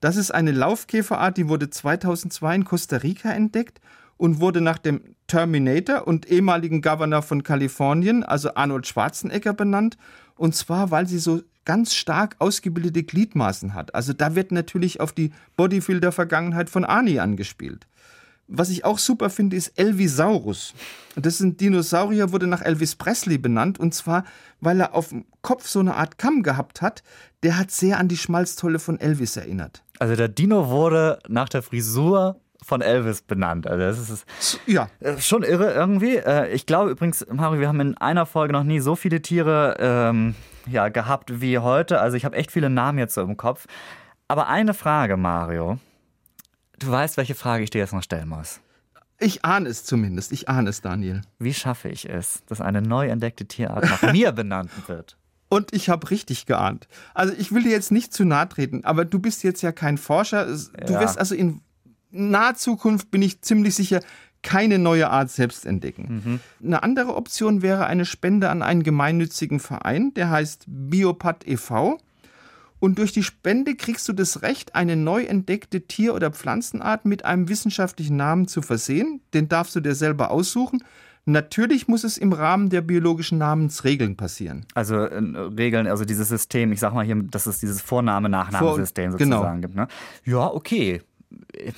Das 0.00 0.16
ist 0.16 0.30
eine 0.30 0.52
Laufkäferart, 0.52 1.36
die 1.36 1.48
wurde 1.48 1.68
2002 1.68 2.54
in 2.54 2.64
Costa 2.64 2.96
Rica 2.98 3.32
entdeckt 3.32 3.80
und 4.16 4.40
wurde 4.40 4.60
nach 4.60 4.78
dem 4.78 5.16
Terminator 5.26 6.06
und 6.06 6.30
ehemaligen 6.30 6.80
Governor 6.80 7.22
von 7.22 7.42
Kalifornien, 7.42 8.22
also 8.22 8.54
Arnold 8.54 8.86
Schwarzenegger, 8.86 9.52
benannt. 9.52 9.96
Und 10.36 10.54
zwar, 10.54 10.90
weil 10.90 11.06
sie 11.06 11.18
so 11.18 11.42
ganz 11.70 11.94
stark 11.94 12.34
ausgebildete 12.40 13.04
Gliedmaßen 13.04 13.74
hat. 13.74 13.94
Also 13.94 14.12
da 14.12 14.34
wird 14.34 14.50
natürlich 14.50 14.98
auf 14.98 15.12
die 15.12 15.30
Bodybuilder-Vergangenheit 15.56 16.68
von 16.68 16.84
Arnie 16.84 17.20
angespielt. 17.20 17.86
Was 18.48 18.70
ich 18.70 18.84
auch 18.84 18.98
super 18.98 19.30
finde, 19.30 19.54
ist 19.54 19.78
Elvisaurus. 19.78 20.74
Das 21.14 21.34
ist 21.34 21.42
ein 21.42 21.56
Dinosaurier, 21.56 22.32
wurde 22.32 22.48
nach 22.48 22.60
Elvis 22.60 22.96
Presley 22.96 23.38
benannt 23.38 23.78
und 23.78 23.94
zwar, 23.94 24.24
weil 24.60 24.80
er 24.80 24.96
auf 24.96 25.10
dem 25.10 25.26
Kopf 25.42 25.68
so 25.68 25.78
eine 25.78 25.94
Art 25.94 26.18
Kamm 26.18 26.42
gehabt 26.42 26.82
hat. 26.82 27.04
Der 27.44 27.56
hat 27.56 27.70
sehr 27.70 28.00
an 28.00 28.08
die 28.08 28.16
Schmalztolle 28.16 28.80
von 28.80 28.98
Elvis 28.98 29.36
erinnert. 29.36 29.84
Also 30.00 30.16
der 30.16 30.26
Dino 30.26 30.70
wurde 30.70 31.20
nach 31.28 31.48
der 31.48 31.62
Frisur 31.62 32.40
von 32.64 32.80
Elvis 32.80 33.22
benannt. 33.22 33.68
Also 33.68 33.84
das 33.84 34.10
ist 34.10 34.60
ja. 34.66 34.88
Äh, 34.98 35.18
schon 35.18 35.44
irre 35.44 35.72
irgendwie. 35.72 36.16
Äh, 36.16 36.52
ich 36.52 36.66
glaube 36.66 36.90
übrigens, 36.90 37.24
Mario, 37.32 37.60
wir 37.60 37.68
haben 37.68 37.78
in 37.78 37.96
einer 37.96 38.26
Folge 38.26 38.54
noch 38.54 38.64
nie 38.64 38.80
so 38.80 38.96
viele 38.96 39.22
Tiere 39.22 39.76
ähm, 39.78 40.34
ja, 40.70 40.88
gehabt 40.88 41.40
wie 41.40 41.58
heute. 41.58 42.00
Also 42.00 42.16
ich 42.16 42.24
habe 42.24 42.36
echt 42.36 42.52
viele 42.52 42.70
Namen 42.70 42.98
jetzt 42.98 43.14
so 43.14 43.22
im 43.22 43.36
Kopf. 43.36 43.66
Aber 44.28 44.48
eine 44.48 44.74
Frage, 44.74 45.16
Mario. 45.16 45.78
Du 46.78 46.90
weißt, 46.90 47.16
welche 47.16 47.34
Frage 47.34 47.64
ich 47.64 47.70
dir 47.70 47.78
jetzt 47.78 47.92
noch 47.92 48.02
stellen 48.02 48.28
muss. 48.28 48.60
Ich 49.18 49.44
ahne 49.44 49.68
es 49.68 49.84
zumindest. 49.84 50.32
Ich 50.32 50.48
ahne 50.48 50.70
es, 50.70 50.80
Daniel. 50.80 51.20
Wie 51.38 51.52
schaffe 51.52 51.90
ich 51.90 52.08
es, 52.08 52.42
dass 52.46 52.60
eine 52.60 52.80
neu 52.80 53.08
entdeckte 53.08 53.44
Tierart 53.46 53.84
nach 53.84 54.02
mir 54.12 54.32
benannt 54.32 54.70
wird? 54.88 55.18
Und 55.50 55.74
ich 55.74 55.88
habe 55.88 56.10
richtig 56.10 56.46
geahnt. 56.46 56.88
Also 57.12 57.34
ich 57.36 57.52
will 57.52 57.64
dir 57.64 57.72
jetzt 57.72 57.90
nicht 57.90 58.14
zu 58.14 58.24
nahe 58.24 58.48
treten, 58.48 58.84
aber 58.84 59.04
du 59.04 59.18
bist 59.18 59.42
jetzt 59.42 59.62
ja 59.62 59.72
kein 59.72 59.98
Forscher. 59.98 60.46
Du 60.46 60.92
ja. 60.92 61.00
wirst 61.00 61.18
also 61.18 61.34
in 61.34 61.60
naher 62.10 62.54
Zukunft, 62.54 63.10
bin 63.10 63.20
ich 63.20 63.42
ziemlich 63.42 63.74
sicher, 63.74 64.00
keine 64.42 64.78
neue 64.78 65.10
Art 65.10 65.30
selbst 65.30 65.66
entdecken. 65.66 66.22
Mhm. 66.24 66.66
Eine 66.66 66.82
andere 66.82 67.14
Option 67.14 67.62
wäre 67.62 67.86
eine 67.86 68.04
Spende 68.04 68.50
an 68.50 68.62
einen 68.62 68.82
gemeinnützigen 68.82 69.60
Verein, 69.60 70.14
der 70.14 70.30
heißt 70.30 70.64
Biopat 70.66 71.46
e.V. 71.46 71.98
Und 72.78 72.98
durch 72.98 73.12
die 73.12 73.22
Spende 73.22 73.74
kriegst 73.74 74.08
du 74.08 74.14
das 74.14 74.40
Recht, 74.40 74.74
eine 74.74 74.96
neu 74.96 75.24
entdeckte 75.24 75.82
Tier- 75.82 76.14
oder 76.14 76.30
Pflanzenart 76.30 77.04
mit 77.04 77.26
einem 77.26 77.48
wissenschaftlichen 77.50 78.16
Namen 78.16 78.48
zu 78.48 78.62
versehen. 78.62 79.20
Den 79.34 79.48
darfst 79.48 79.76
du 79.76 79.80
dir 79.80 79.94
selber 79.94 80.30
aussuchen. 80.30 80.82
Natürlich 81.26 81.86
muss 81.86 82.02
es 82.02 82.16
im 82.16 82.32
Rahmen 82.32 82.70
der 82.70 82.80
biologischen 82.80 83.36
Namensregeln 83.36 84.16
passieren. 84.16 84.64
Also 84.74 84.96
äh, 84.96 85.18
Regeln, 85.18 85.86
also 85.86 86.06
dieses 86.06 86.30
System, 86.30 86.72
ich 86.72 86.80
sag 86.80 86.94
mal 86.94 87.04
hier, 87.04 87.16
dass 87.16 87.44
es 87.44 87.60
dieses 87.60 87.82
Vorname-Nachname-System 87.82 89.16
genau. 89.16 89.36
sozusagen 89.36 89.60
genau. 89.60 89.60
gibt. 89.60 89.76
Ne? 89.76 90.32
Ja, 90.32 90.46
okay 90.46 91.02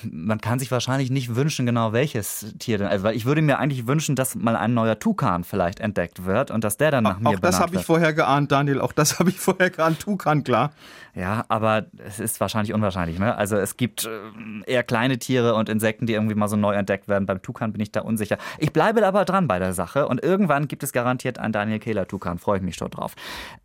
man 0.09 0.39
kann 0.41 0.59
sich 0.59 0.71
wahrscheinlich 0.71 1.09
nicht 1.09 1.35
wünschen, 1.35 1.65
genau 1.65 1.93
welches 1.93 2.53
Tier 2.59 2.77
denn. 2.77 2.87
Also, 2.87 3.03
weil 3.03 3.15
ich 3.15 3.25
würde 3.25 3.41
mir 3.41 3.59
eigentlich 3.59 3.87
wünschen, 3.87 4.15
dass 4.15 4.35
mal 4.35 4.55
ein 4.55 4.73
neuer 4.73 4.99
Tukan 4.99 5.43
vielleicht 5.43 5.79
entdeckt 5.79 6.25
wird 6.25 6.51
und 6.51 6.63
dass 6.63 6.77
der 6.77 6.91
dann 6.91 7.03
nach 7.03 7.17
auch, 7.17 7.21
mir 7.21 7.29
Auch 7.29 7.39
das 7.39 7.59
habe 7.59 7.75
ich 7.75 7.83
vorher 7.83 8.13
geahnt, 8.13 8.51
Daniel. 8.51 8.81
Auch 8.81 8.91
das 8.91 9.19
habe 9.19 9.29
ich 9.29 9.39
vorher 9.39 9.69
geahnt. 9.69 9.99
Tukan, 9.99 10.43
klar. 10.43 10.71
Ja, 11.15 11.45
aber 11.47 11.85
es 12.05 12.19
ist 12.19 12.39
wahrscheinlich 12.39 12.73
unwahrscheinlich. 12.73 13.19
Ne? 13.19 13.35
Also 13.35 13.57
es 13.57 13.77
gibt 13.77 14.05
äh, 14.05 14.09
eher 14.65 14.83
kleine 14.83 15.19
Tiere 15.19 15.53
und 15.55 15.69
Insekten, 15.69 16.07
die 16.07 16.13
irgendwie 16.13 16.35
mal 16.35 16.47
so 16.47 16.55
neu 16.55 16.73
entdeckt 16.73 17.07
werden. 17.07 17.25
Beim 17.25 17.41
Tukan 17.41 17.71
bin 17.71 17.81
ich 17.81 17.91
da 17.91 18.01
unsicher. 18.01 18.37
Ich 18.57 18.73
bleibe 18.73 19.05
aber 19.05 19.25
dran 19.25 19.47
bei 19.47 19.59
der 19.59 19.73
Sache 19.73 20.07
und 20.07 20.23
irgendwann 20.23 20.67
gibt 20.67 20.83
es 20.83 20.91
garantiert 20.91 21.37
einen 21.37 21.53
Daniel 21.53 21.79
Kehler 21.79 22.07
Tukan. 22.07 22.39
Freue 22.39 22.57
ich 22.57 22.63
mich 22.63 22.75
schon 22.75 22.89
drauf. 22.89 23.15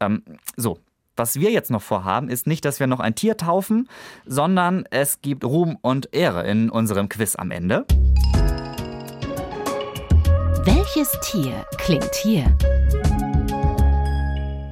Ähm, 0.00 0.22
so, 0.56 0.78
was 1.18 1.38
wir 1.40 1.50
jetzt 1.50 1.70
noch 1.70 1.82
vorhaben, 1.82 2.28
ist 2.28 2.46
nicht, 2.46 2.64
dass 2.64 2.80
wir 2.80 2.86
noch 2.86 3.00
ein 3.00 3.14
Tier 3.14 3.36
taufen, 3.36 3.88
sondern 4.24 4.84
es 4.90 5.20
gibt 5.20 5.44
Ruhm 5.44 5.76
und 5.82 6.14
Ehre 6.14 6.46
in 6.46 6.70
unserem 6.70 7.08
Quiz 7.08 7.34
am 7.36 7.50
Ende. 7.50 7.84
Welches 10.64 11.18
Tier 11.20 11.66
klingt 11.76 12.14
hier? 12.14 12.56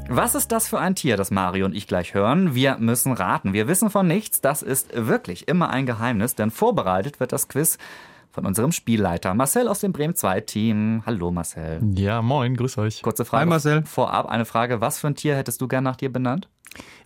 Was 0.09 0.37
ist 0.37 0.52
das 0.52 0.68
für 0.68 0.78
ein 0.78 0.94
Tier, 0.94 1.16
das 1.16 1.32
Mario 1.32 1.66
und 1.66 1.74
ich 1.74 1.88
gleich 1.88 2.14
hören? 2.14 2.54
Wir 2.54 2.78
müssen 2.78 3.12
raten. 3.12 3.52
Wir 3.52 3.66
wissen 3.66 3.90
von 3.90 4.06
nichts. 4.06 4.40
Das 4.40 4.62
ist 4.62 4.90
wirklich 4.94 5.48
immer 5.48 5.70
ein 5.70 5.85
Geheimnis, 5.85 6.37
denn 6.37 6.52
vorbereitet 6.52 7.18
wird 7.18 7.32
das 7.32 7.48
Quiz 7.48 7.76
von 8.37 8.44
unserem 8.44 8.70
Spielleiter 8.70 9.33
Marcel 9.33 9.66
aus 9.66 9.81
dem 9.81 9.92
Bremen 9.92 10.14
2 10.14 10.42
Team. 10.42 11.03
Hallo 11.07 11.31
Marcel. 11.31 11.81
Ja, 11.94 12.20
moin, 12.20 12.55
grüß 12.55 12.77
euch. 12.77 13.01
Kurze 13.01 13.25
Frage. 13.25 13.40
Hi 13.40 13.46
Marcel. 13.46 13.83
Vorab 13.87 14.27
eine 14.27 14.44
Frage, 14.44 14.83
was 14.83 14.99
für 14.99 15.07
ein 15.07 15.14
Tier 15.14 15.35
hättest 15.35 15.59
du 15.62 15.68
gern 15.68 15.85
nach 15.85 15.96
dir 15.96 16.12
benannt? 16.12 16.46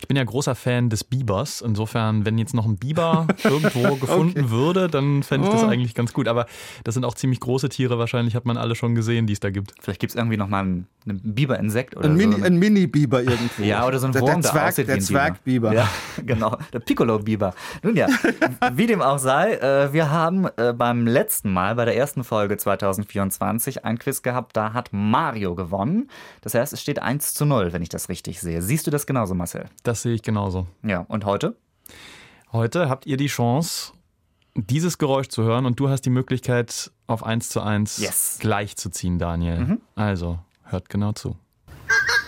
Ich 0.00 0.08
bin 0.08 0.16
ja 0.16 0.24
großer 0.24 0.54
Fan 0.54 0.88
des 0.88 1.04
Bibers. 1.04 1.60
Insofern, 1.60 2.24
wenn 2.24 2.38
jetzt 2.38 2.54
noch 2.54 2.64
ein 2.64 2.76
Biber 2.76 3.28
irgendwo 3.44 3.96
gefunden 3.96 4.40
okay. 4.40 4.50
würde, 4.50 4.88
dann 4.88 5.22
fände 5.22 5.46
ich 5.46 5.52
das 5.52 5.62
oh. 5.62 5.66
eigentlich 5.66 5.94
ganz 5.94 6.12
gut. 6.12 6.26
Aber 6.26 6.46
das 6.84 6.94
sind 6.94 7.04
auch 7.04 7.14
ziemlich 7.14 7.40
große 7.40 7.68
Tiere. 7.68 7.98
Wahrscheinlich 7.98 8.34
hat 8.34 8.46
man 8.46 8.56
alle 8.56 8.74
schon 8.74 8.94
gesehen, 8.94 9.26
die 9.26 9.34
es 9.34 9.40
da 9.40 9.50
gibt. 9.50 9.74
Vielleicht 9.80 10.00
gibt 10.00 10.12
es 10.12 10.16
irgendwie 10.16 10.36
noch 10.36 10.48
mal 10.48 10.60
einen, 10.60 10.86
einen 11.06 11.20
Biberinsekt 11.34 11.96
oder 11.96 12.08
ein 12.08 12.18
so. 12.18 12.26
Mini, 12.26 12.42
ein 12.42 12.56
Mini-Biber 12.56 13.22
irgendwo. 13.22 13.62
Ja, 13.62 13.86
oder 13.86 13.98
so 13.98 14.06
ein 14.06 14.14
Wurm, 14.14 14.40
der, 14.40 14.50
Zwerg, 14.50 14.74
der 14.76 14.84
Der 14.86 15.00
Zwergbiber. 15.00 15.74
Ja, 15.74 15.88
genau. 16.26 16.56
Der 16.72 16.80
Piccolo-Biber. 16.80 17.54
Nun 17.82 17.96
ja, 17.96 18.08
wie 18.72 18.86
dem 18.86 19.02
auch 19.02 19.18
sei, 19.18 19.54
äh, 19.54 19.92
wir 19.92 20.10
haben 20.10 20.46
äh, 20.56 20.72
beim 20.72 21.06
letzten 21.06 21.19
Mal, 21.52 21.74
bei 21.74 21.84
der 21.84 21.96
ersten 21.96 22.24
Folge 22.24 22.56
2024, 22.56 23.84
ein 23.84 23.98
Quiz 23.98 24.22
gehabt. 24.22 24.56
Da 24.56 24.72
hat 24.72 24.88
Mario 24.92 25.54
gewonnen. 25.54 26.08
Das 26.40 26.54
heißt, 26.54 26.72
es 26.72 26.80
steht 26.80 27.00
1 27.00 27.34
zu 27.34 27.44
0, 27.44 27.72
wenn 27.72 27.82
ich 27.82 27.90
das 27.90 28.08
richtig 28.08 28.40
sehe. 28.40 28.62
Siehst 28.62 28.86
du 28.86 28.90
das 28.90 29.06
genauso, 29.06 29.34
Marcel? 29.34 29.66
Das 29.82 30.02
sehe 30.02 30.14
ich 30.14 30.22
genauso. 30.22 30.66
Ja, 30.82 31.00
und 31.08 31.24
heute? 31.26 31.56
Heute 32.52 32.88
habt 32.88 33.04
ihr 33.06 33.16
die 33.16 33.26
Chance, 33.26 33.92
dieses 34.54 34.96
Geräusch 34.98 35.28
zu 35.28 35.42
hören 35.42 35.66
und 35.66 35.78
du 35.78 35.90
hast 35.90 36.02
die 36.02 36.10
Möglichkeit, 36.10 36.90
auf 37.06 37.22
1 37.22 37.50
zu 37.50 37.60
1 37.60 37.98
yes. 37.98 38.38
gleich 38.40 38.76
zu 38.76 38.88
ziehen, 38.90 39.18
Daniel. 39.18 39.58
Mhm. 39.58 39.80
Also, 39.94 40.38
hört 40.64 40.88
genau 40.88 41.12
zu. 41.12 41.36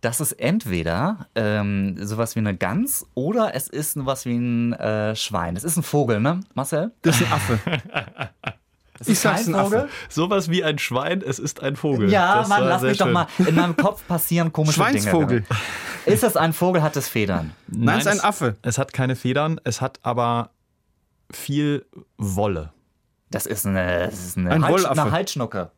Das 0.00 0.20
ist 0.20 0.32
entweder 0.32 1.26
ähm, 1.34 1.96
sowas 2.04 2.36
wie 2.36 2.40
eine 2.40 2.56
Gans 2.56 3.06
oder 3.14 3.54
es 3.54 3.68
ist 3.68 3.94
sowas 3.94 4.26
wie 4.26 4.36
ein 4.36 4.72
äh, 4.74 5.16
Schwein. 5.16 5.56
Das 5.56 5.64
ist 5.64 5.76
ein 5.76 5.82
Vogel, 5.82 6.20
ne, 6.20 6.40
Marcel? 6.54 6.92
Das 7.02 7.20
ist 7.20 7.26
ein 7.26 7.32
Affe. 7.32 7.58
Das 8.98 9.06
ich 9.06 9.20
sag's 9.20 9.46
ein 9.46 9.54
Vogel. 9.54 9.88
Sowas 10.08 10.50
wie 10.50 10.64
ein 10.64 10.78
Schwein, 10.78 11.22
es 11.24 11.38
ist 11.38 11.62
ein 11.62 11.76
Vogel. 11.76 12.10
Ja, 12.10 12.38
das 12.38 12.48
Mann, 12.48 12.64
lass 12.64 12.82
mich 12.82 12.96
schön. 12.96 13.06
doch 13.06 13.12
mal. 13.12 13.28
In 13.38 13.54
meinem 13.54 13.76
Kopf 13.76 14.04
passieren 14.08 14.52
komische 14.52 14.74
Schweinsvogel. 14.74 15.42
Dinge. 15.42 15.60
Ist 16.04 16.24
das 16.24 16.36
ein 16.36 16.52
Vogel, 16.52 16.82
hat 16.82 16.96
es 16.96 17.08
Federn? 17.08 17.52
Nein, 17.68 17.98
es 17.98 18.06
ist 18.06 18.12
ein 18.12 18.20
Affe. 18.20 18.56
Es 18.62 18.76
hat 18.76 18.92
keine 18.92 19.14
Federn, 19.14 19.60
es 19.62 19.80
hat 19.80 20.00
aber 20.02 20.50
viel 21.30 21.86
Wolle. 22.16 22.72
Das 23.30 23.46
ist 23.46 23.66
eine, 23.66 24.06
das 24.06 24.18
ist 24.18 24.38
eine, 24.38 24.50
ein 24.50 24.64
Halsch, 24.64 24.84
eine 24.84 25.10
Halsschnucke. 25.10 25.70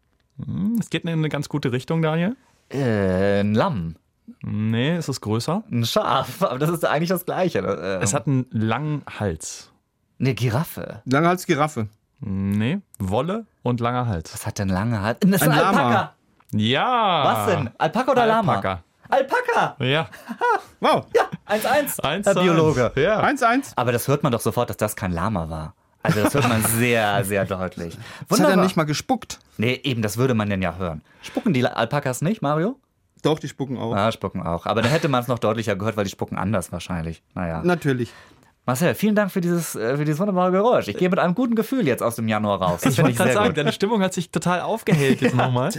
Hm, 0.42 0.78
es 0.80 0.88
geht 0.88 1.02
in 1.02 1.11
eine 1.11 1.28
ganz 1.28 1.50
gute 1.50 1.72
Richtung, 1.72 2.00
Daniel. 2.00 2.37
Äh, 2.70 3.40
ein 3.40 3.54
Lamm. 3.54 3.96
Nee, 4.42 4.96
es 4.96 5.08
ist 5.08 5.20
größer. 5.20 5.62
Ein 5.70 5.84
Schaf, 5.84 6.42
aber 6.42 6.58
das 6.58 6.70
ist 6.70 6.84
eigentlich 6.84 7.08
das 7.08 7.24
Gleiche. 7.24 7.58
Äh, 7.60 8.02
es 8.02 8.14
hat 8.14 8.26
einen 8.26 8.46
langen 8.50 9.02
Hals. 9.18 9.70
Eine 10.18 10.34
Giraffe. 10.34 11.02
Lange 11.04 11.28
Hals 11.28 11.46
Giraffe. 11.46 11.88
Nee, 12.20 12.80
Wolle 12.98 13.46
und 13.62 13.80
langer 13.80 14.06
Hals. 14.06 14.34
Was 14.34 14.46
hat 14.46 14.58
denn 14.58 14.68
lange 14.68 15.00
Hals? 15.00 15.18
Das 15.20 15.30
ist 15.30 15.42
ein, 15.42 15.52
ein 15.52 15.58
Lama. 15.58 15.78
Alpaka. 15.82 16.14
Ja. 16.52 17.24
Was 17.24 17.54
denn? 17.54 17.70
Alpaka 17.78 18.12
oder 18.12 18.26
Lama? 18.26 18.56
Alpaka. 18.56 18.82
Alpaka. 19.08 19.76
Ja. 19.84 20.08
wow. 20.80 21.06
Ja, 21.14 21.22
1-1. 21.48 22.00
Eins, 22.00 22.26
Herr 22.26 22.34
Biologe. 22.34 22.92
Ja. 22.96 23.22
1-1. 23.24 23.72
Aber 23.76 23.92
das 23.92 24.08
hört 24.08 24.22
man 24.22 24.32
doch 24.32 24.40
sofort, 24.40 24.70
dass 24.70 24.76
das 24.76 24.96
kein 24.96 25.12
Lama 25.12 25.48
war. 25.48 25.74
Also 26.02 26.22
das 26.22 26.34
hört 26.34 26.48
man 26.48 26.62
sehr, 26.64 27.24
sehr 27.24 27.44
deutlich. 27.44 27.96
Das 28.28 28.40
hat 28.40 28.50
er 28.50 28.56
nicht 28.56 28.76
mal 28.76 28.84
gespuckt. 28.84 29.38
Nee, 29.58 29.80
eben, 29.84 30.02
das 30.02 30.16
würde 30.16 30.34
man 30.34 30.48
denn 30.48 30.62
ja 30.62 30.76
hören. 30.76 31.02
Spucken 31.22 31.52
die 31.52 31.66
Alpakas 31.66 32.22
nicht, 32.22 32.42
Mario? 32.42 32.78
Doch, 33.22 33.38
die 33.38 33.48
spucken 33.48 33.78
auch. 33.78 33.94
Ah, 33.94 34.12
spucken 34.12 34.42
auch. 34.42 34.66
Aber 34.66 34.83
da 34.83 34.88
hätte 34.88 35.09
man 35.09 35.22
es 35.22 35.28
noch 35.28 35.38
deutlicher 35.38 35.76
gehört, 35.76 35.96
weil 35.96 36.04
die 36.04 36.11
spucken 36.11 36.38
anders 36.38 36.72
wahrscheinlich. 36.72 37.22
Naja. 37.35 37.62
Natürlich. 37.62 38.12
Marcel, 38.70 38.94
vielen 38.94 39.16
Dank 39.16 39.33
für 39.33 39.40
dieses, 39.40 39.74
äh, 39.74 39.96
für 39.96 40.04
dieses 40.04 40.20
wunderbare 40.20 40.52
Geräusch. 40.52 40.87
Ich 40.87 40.96
gehe 40.96 41.11
mit 41.11 41.18
einem 41.18 41.35
guten 41.35 41.56
Gefühl 41.56 41.88
jetzt 41.88 42.04
aus 42.04 42.14
dem 42.14 42.28
Januar 42.28 42.62
raus. 42.62 42.83
Das 42.83 42.92
ich 42.92 43.02
wollte 43.02 43.16
gerade 43.16 43.33
sagen, 43.33 43.48
gut. 43.48 43.56
deine 43.56 43.72
Stimmung 43.72 44.00
hat 44.00 44.14
sich 44.14 44.30
total 44.30 44.61
aufgehellt 44.61 45.20
jetzt 45.20 45.35
nochmal. 45.35 45.72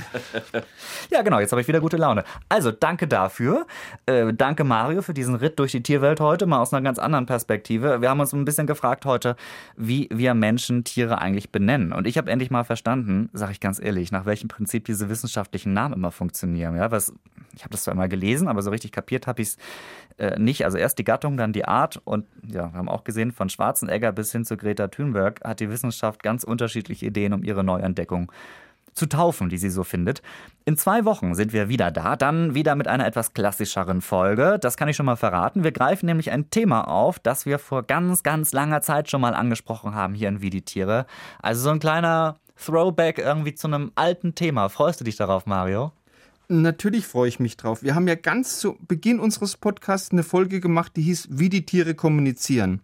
ja, 1.10 1.22
genau, 1.22 1.40
jetzt 1.40 1.54
habe 1.54 1.62
ich 1.62 1.70
wieder 1.70 1.80
gute 1.80 1.96
Laune. 1.96 2.26
Also, 2.50 2.70
danke 2.70 3.08
dafür. 3.08 3.66
Äh, 4.08 4.34
danke 4.34 4.66
Mario 4.66 5.02
für 5.04 5.14
diesen 5.14 5.36
Ritt 5.36 5.58
durch 5.58 5.72
die 5.72 5.82
Tierwelt 5.82 6.20
heute, 6.20 6.46
mal 6.48 6.60
aus 6.60 6.74
einer 6.74 6.82
ganz 6.82 7.00
anderen 7.00 7.28
Perspektive. 7.28 8.02
Wir 8.02 8.10
haben 8.10 8.20
uns 8.20 8.34
ein 8.34 8.44
bisschen 8.44 8.68
gefragt 8.68 9.06
heute, 9.06 9.38
wie 9.78 10.10
wir 10.12 10.34
Menschen 10.34 10.84
Tiere 10.84 11.20
eigentlich 11.20 11.50
benennen. 11.50 11.94
Und 11.94 12.08
ich 12.08 12.18
habe 12.18 12.30
endlich 12.30 12.52
mal 12.52 12.66
verstanden, 12.66 13.30
sage 13.32 13.54
ich 13.54 13.62
ganz 13.62 13.80
ehrlich, 13.82 14.12
nach 14.12 14.26
welchem 14.26 14.50
Prinzip 14.50 14.84
diese 14.84 15.08
wissenschaftlichen 15.08 15.72
Namen 15.72 15.94
immer 15.94 16.12
funktionieren. 16.12 16.76
Ja, 16.76 16.92
was, 16.92 17.14
ich 17.56 17.62
habe 17.62 17.72
das 17.72 17.84
zwar 17.84 17.94
immer 17.94 18.10
gelesen, 18.10 18.50
aber 18.50 18.62
so 18.62 18.70
richtig 18.70 18.92
kapiert 18.92 19.28
habe 19.28 19.42
ich 19.42 19.48
es 19.48 19.58
äh, 20.18 20.38
nicht. 20.38 20.66
Also 20.66 20.78
erst 20.78 21.00
die 21.00 21.04
Gattung, 21.04 21.38
dann 21.38 21.54
die 21.54 21.66
Art 21.66 22.02
und 22.04 22.26
ja, 22.46 22.72
haben 22.82 22.90
auch 22.90 23.04
gesehen, 23.04 23.32
von 23.32 23.50
Schwarzenegger 23.50 24.12
bis 24.12 24.32
hin 24.32 24.44
zu 24.44 24.58
Greta 24.58 24.88
Thunberg 24.88 25.40
hat 25.44 25.60
die 25.60 25.70
Wissenschaft 25.70 26.24
ganz 26.24 26.44
unterschiedliche 26.44 27.06
Ideen 27.06 27.34
um 27.34 27.44
ihre 27.44 27.64
Neuentdeckung 27.64 28.32
zu 28.94 29.06
taufen, 29.08 29.50
die 29.50 29.58
sie 29.58 29.70
so 29.70 29.84
findet. 29.84 30.22
In 30.66 30.78
zwei 30.78 31.06
Wochen 31.06 31.34
sind 31.36 31.54
wir 31.54 31.70
wieder 31.70 31.92
da, 31.92 32.16
dann 32.16 32.56
wieder 32.56 32.76
mit 32.76 32.88
einer 32.88 33.06
etwas 33.06 33.34
klassischeren 33.34 34.02
Folge. 34.02 34.58
Das 34.60 34.78
kann 34.78 34.90
ich 34.90 34.96
schon 34.96 35.06
mal 35.06 35.16
verraten. 35.16 35.64
Wir 35.64 35.72
greifen 35.72 36.08
nämlich 36.08 36.32
ein 36.32 36.50
Thema 36.50 36.88
auf, 36.88 37.20
das 37.20 37.46
wir 37.46 37.60
vor 37.60 37.84
ganz, 37.84 38.24
ganz 38.24 38.52
langer 38.52 38.82
Zeit 38.82 39.10
schon 39.10 39.22
mal 39.22 39.34
angesprochen 39.34 39.96
haben 39.96 40.14
hier 40.14 40.30
in 40.30 40.42
Wie 40.42 40.50
die 40.50 40.64
Tiere. 40.64 41.06
Also 41.42 41.64
so 41.64 41.70
ein 41.70 41.80
kleiner 41.80 42.38
Throwback 42.58 43.18
irgendwie 43.18 43.56
zu 43.56 43.68
einem 43.68 43.92
alten 43.96 44.36
Thema. 44.36 44.70
Freust 44.70 45.00
du 45.00 45.06
dich 45.06 45.16
darauf, 45.16 45.46
Mario? 45.46 45.92
Natürlich 46.54 47.08
freue 47.08 47.30
ich 47.30 47.40
mich 47.40 47.56
drauf. 47.56 47.82
Wir 47.82 47.96
haben 47.96 48.10
ja 48.10 48.16
ganz 48.16 48.60
zu 48.60 48.78
Beginn 48.86 49.22
unseres 49.22 49.56
Podcasts 49.56 50.12
eine 50.12 50.24
Folge 50.24 50.60
gemacht, 50.60 50.92
die 50.98 51.02
hieß 51.02 51.30
Wie 51.32 51.48
die 51.48 51.66
Tiere 51.66 51.96
kommunizieren. 51.96 52.82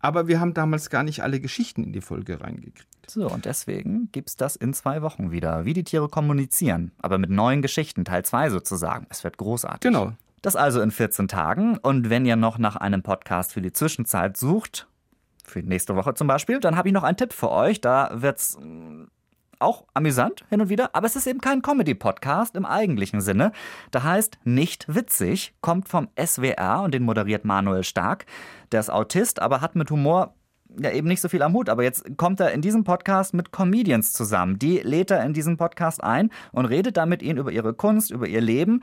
aber 0.00 0.26
wir 0.26 0.40
haben 0.40 0.52
damals 0.52 0.90
gar 0.90 1.04
nicht 1.04 1.22
alle 1.22 1.38
Geschichten 1.38 1.84
in 1.84 1.92
die 1.92 2.00
Folge 2.00 2.40
reingekriegt. 2.40 2.88
So, 3.06 3.30
und 3.30 3.44
deswegen 3.44 4.08
gibt 4.10 4.30
es 4.30 4.36
das 4.36 4.56
in 4.56 4.74
zwei 4.74 5.00
Wochen 5.00 5.30
wieder, 5.30 5.64
wie 5.64 5.74
die 5.74 5.84
Tiere 5.84 6.08
kommunizieren, 6.08 6.90
aber 6.98 7.18
mit 7.18 7.30
neuen 7.30 7.62
Geschichten, 7.62 8.04
Teil 8.04 8.24
2 8.24 8.50
sozusagen. 8.50 9.06
Es 9.10 9.22
wird 9.22 9.38
großartig. 9.38 9.80
Genau. 9.80 10.12
Das 10.42 10.56
also 10.56 10.80
in 10.80 10.90
14 10.90 11.28
Tagen. 11.28 11.78
Und 11.78 12.10
wenn 12.10 12.26
ihr 12.26 12.36
noch 12.36 12.58
nach 12.58 12.74
einem 12.74 13.02
Podcast 13.04 13.52
für 13.52 13.62
die 13.62 13.72
Zwischenzeit 13.72 14.36
sucht, 14.36 14.88
für 15.44 15.60
nächste 15.60 15.94
Woche 15.94 16.14
zum 16.14 16.26
Beispiel, 16.26 16.58
dann 16.58 16.76
habe 16.76 16.88
ich 16.88 16.94
noch 16.94 17.04
einen 17.04 17.16
Tipp 17.16 17.32
für 17.32 17.50
euch. 17.50 17.80
Da 17.80 18.10
wird's 18.12 18.58
mm, 18.60 19.04
auch 19.64 19.86
amüsant 19.94 20.44
hin 20.50 20.60
und 20.60 20.68
wieder, 20.68 20.90
aber 20.94 21.06
es 21.06 21.16
ist 21.16 21.26
eben 21.26 21.40
kein 21.40 21.62
Comedy-Podcast 21.62 22.54
im 22.56 22.64
eigentlichen 22.64 23.20
Sinne. 23.20 23.52
Da 23.90 24.02
heißt 24.02 24.38
Nicht 24.44 24.94
witzig, 24.94 25.54
kommt 25.60 25.88
vom 25.88 26.08
SWR 26.22 26.82
und 26.84 26.94
den 26.94 27.02
moderiert 27.02 27.44
Manuel 27.44 27.82
Stark. 27.82 28.26
Der 28.72 28.80
ist 28.80 28.90
Autist, 28.90 29.40
aber 29.40 29.60
hat 29.60 29.74
mit 29.74 29.90
Humor 29.90 30.34
ja 30.80 30.90
eben 30.90 31.08
nicht 31.08 31.20
so 31.20 31.28
viel 31.28 31.42
am 31.42 31.54
Hut, 31.54 31.68
aber 31.68 31.82
jetzt 31.82 32.16
kommt 32.16 32.40
er 32.40 32.52
in 32.52 32.60
diesem 32.60 32.84
Podcast 32.84 33.34
mit 33.34 33.52
Comedians 33.52 34.12
zusammen. 34.12 34.58
Die 34.58 34.78
lädt 34.78 35.10
er 35.10 35.24
in 35.24 35.32
diesen 35.32 35.56
Podcast 35.56 36.02
ein 36.02 36.30
und 36.52 36.66
redet 36.66 36.96
da 36.96 37.06
mit 37.06 37.22
ihnen 37.22 37.38
über 37.38 37.52
ihre 37.52 37.74
Kunst, 37.74 38.10
über 38.10 38.26
ihr 38.26 38.40
Leben 38.40 38.82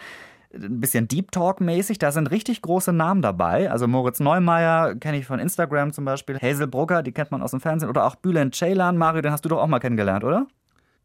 ein 0.53 0.79
bisschen 0.79 1.07
Deep 1.07 1.31
Talk-mäßig. 1.31 1.97
Da 1.99 2.11
sind 2.11 2.31
richtig 2.31 2.61
große 2.61 2.93
Namen 2.93 3.21
dabei. 3.21 3.71
Also 3.71 3.87
Moritz 3.87 4.19
Neumeier 4.19 4.95
kenne 4.95 5.17
ich 5.17 5.25
von 5.25 5.39
Instagram 5.39 5.93
zum 5.93 6.05
Beispiel. 6.05 6.37
Hazel 6.39 6.67
Brugger, 6.67 7.03
die 7.03 7.11
kennt 7.11 7.31
man 7.31 7.41
aus 7.41 7.51
dem 7.51 7.61
Fernsehen. 7.61 7.89
Oder 7.89 8.05
auch 8.05 8.15
Bülent 8.15 8.55
Ceylan. 8.55 8.97
Mario, 8.97 9.21
den 9.21 9.31
hast 9.31 9.45
du 9.45 9.49
doch 9.49 9.61
auch 9.61 9.67
mal 9.67 9.79
kennengelernt, 9.79 10.23
oder? 10.23 10.47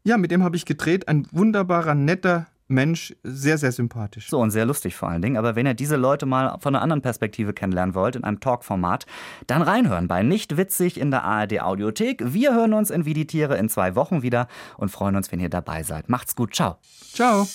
Ja, 0.07 0.15
mit 0.15 0.31
dem 0.31 0.41
habe 0.41 0.55
ich 0.55 0.63
gedreht. 0.63 1.09
Ein 1.09 1.27
wunderbarer, 1.33 1.93
netter 1.93 2.47
Mensch, 2.69 3.13
sehr, 3.23 3.57
sehr 3.57 3.73
sympathisch. 3.73 4.29
So 4.29 4.39
und 4.39 4.51
sehr 4.51 4.65
lustig 4.65 4.95
vor 4.95 5.09
allen 5.09 5.21
Dingen. 5.21 5.35
Aber 5.35 5.57
wenn 5.57 5.65
ihr 5.65 5.73
diese 5.73 5.97
Leute 5.97 6.25
mal 6.25 6.57
von 6.61 6.73
einer 6.73 6.81
anderen 6.81 7.01
Perspektive 7.01 7.51
kennenlernen 7.51 7.93
wollt, 7.93 8.15
in 8.15 8.23
einem 8.23 8.39
Talk-Format, 8.39 9.05
dann 9.47 9.61
reinhören 9.61 10.07
bei 10.07 10.23
Nicht 10.23 10.55
Witzig 10.55 10.97
in 10.97 11.11
der 11.11 11.25
ARD 11.25 11.59
Audiothek. 11.59 12.23
Wir 12.25 12.53
hören 12.53 12.73
uns 12.73 12.89
in 12.89 13.03
Wie 13.03 13.13
die 13.13 13.27
Tiere 13.27 13.57
in 13.57 13.67
zwei 13.67 13.95
Wochen 13.95 14.21
wieder 14.21 14.47
und 14.77 14.91
freuen 14.91 15.17
uns, 15.17 15.29
wenn 15.33 15.41
ihr 15.41 15.49
dabei 15.49 15.83
seid. 15.83 16.07
Macht's 16.07 16.37
gut. 16.37 16.55
Ciao. 16.55 16.77
Ciao. 17.11 17.45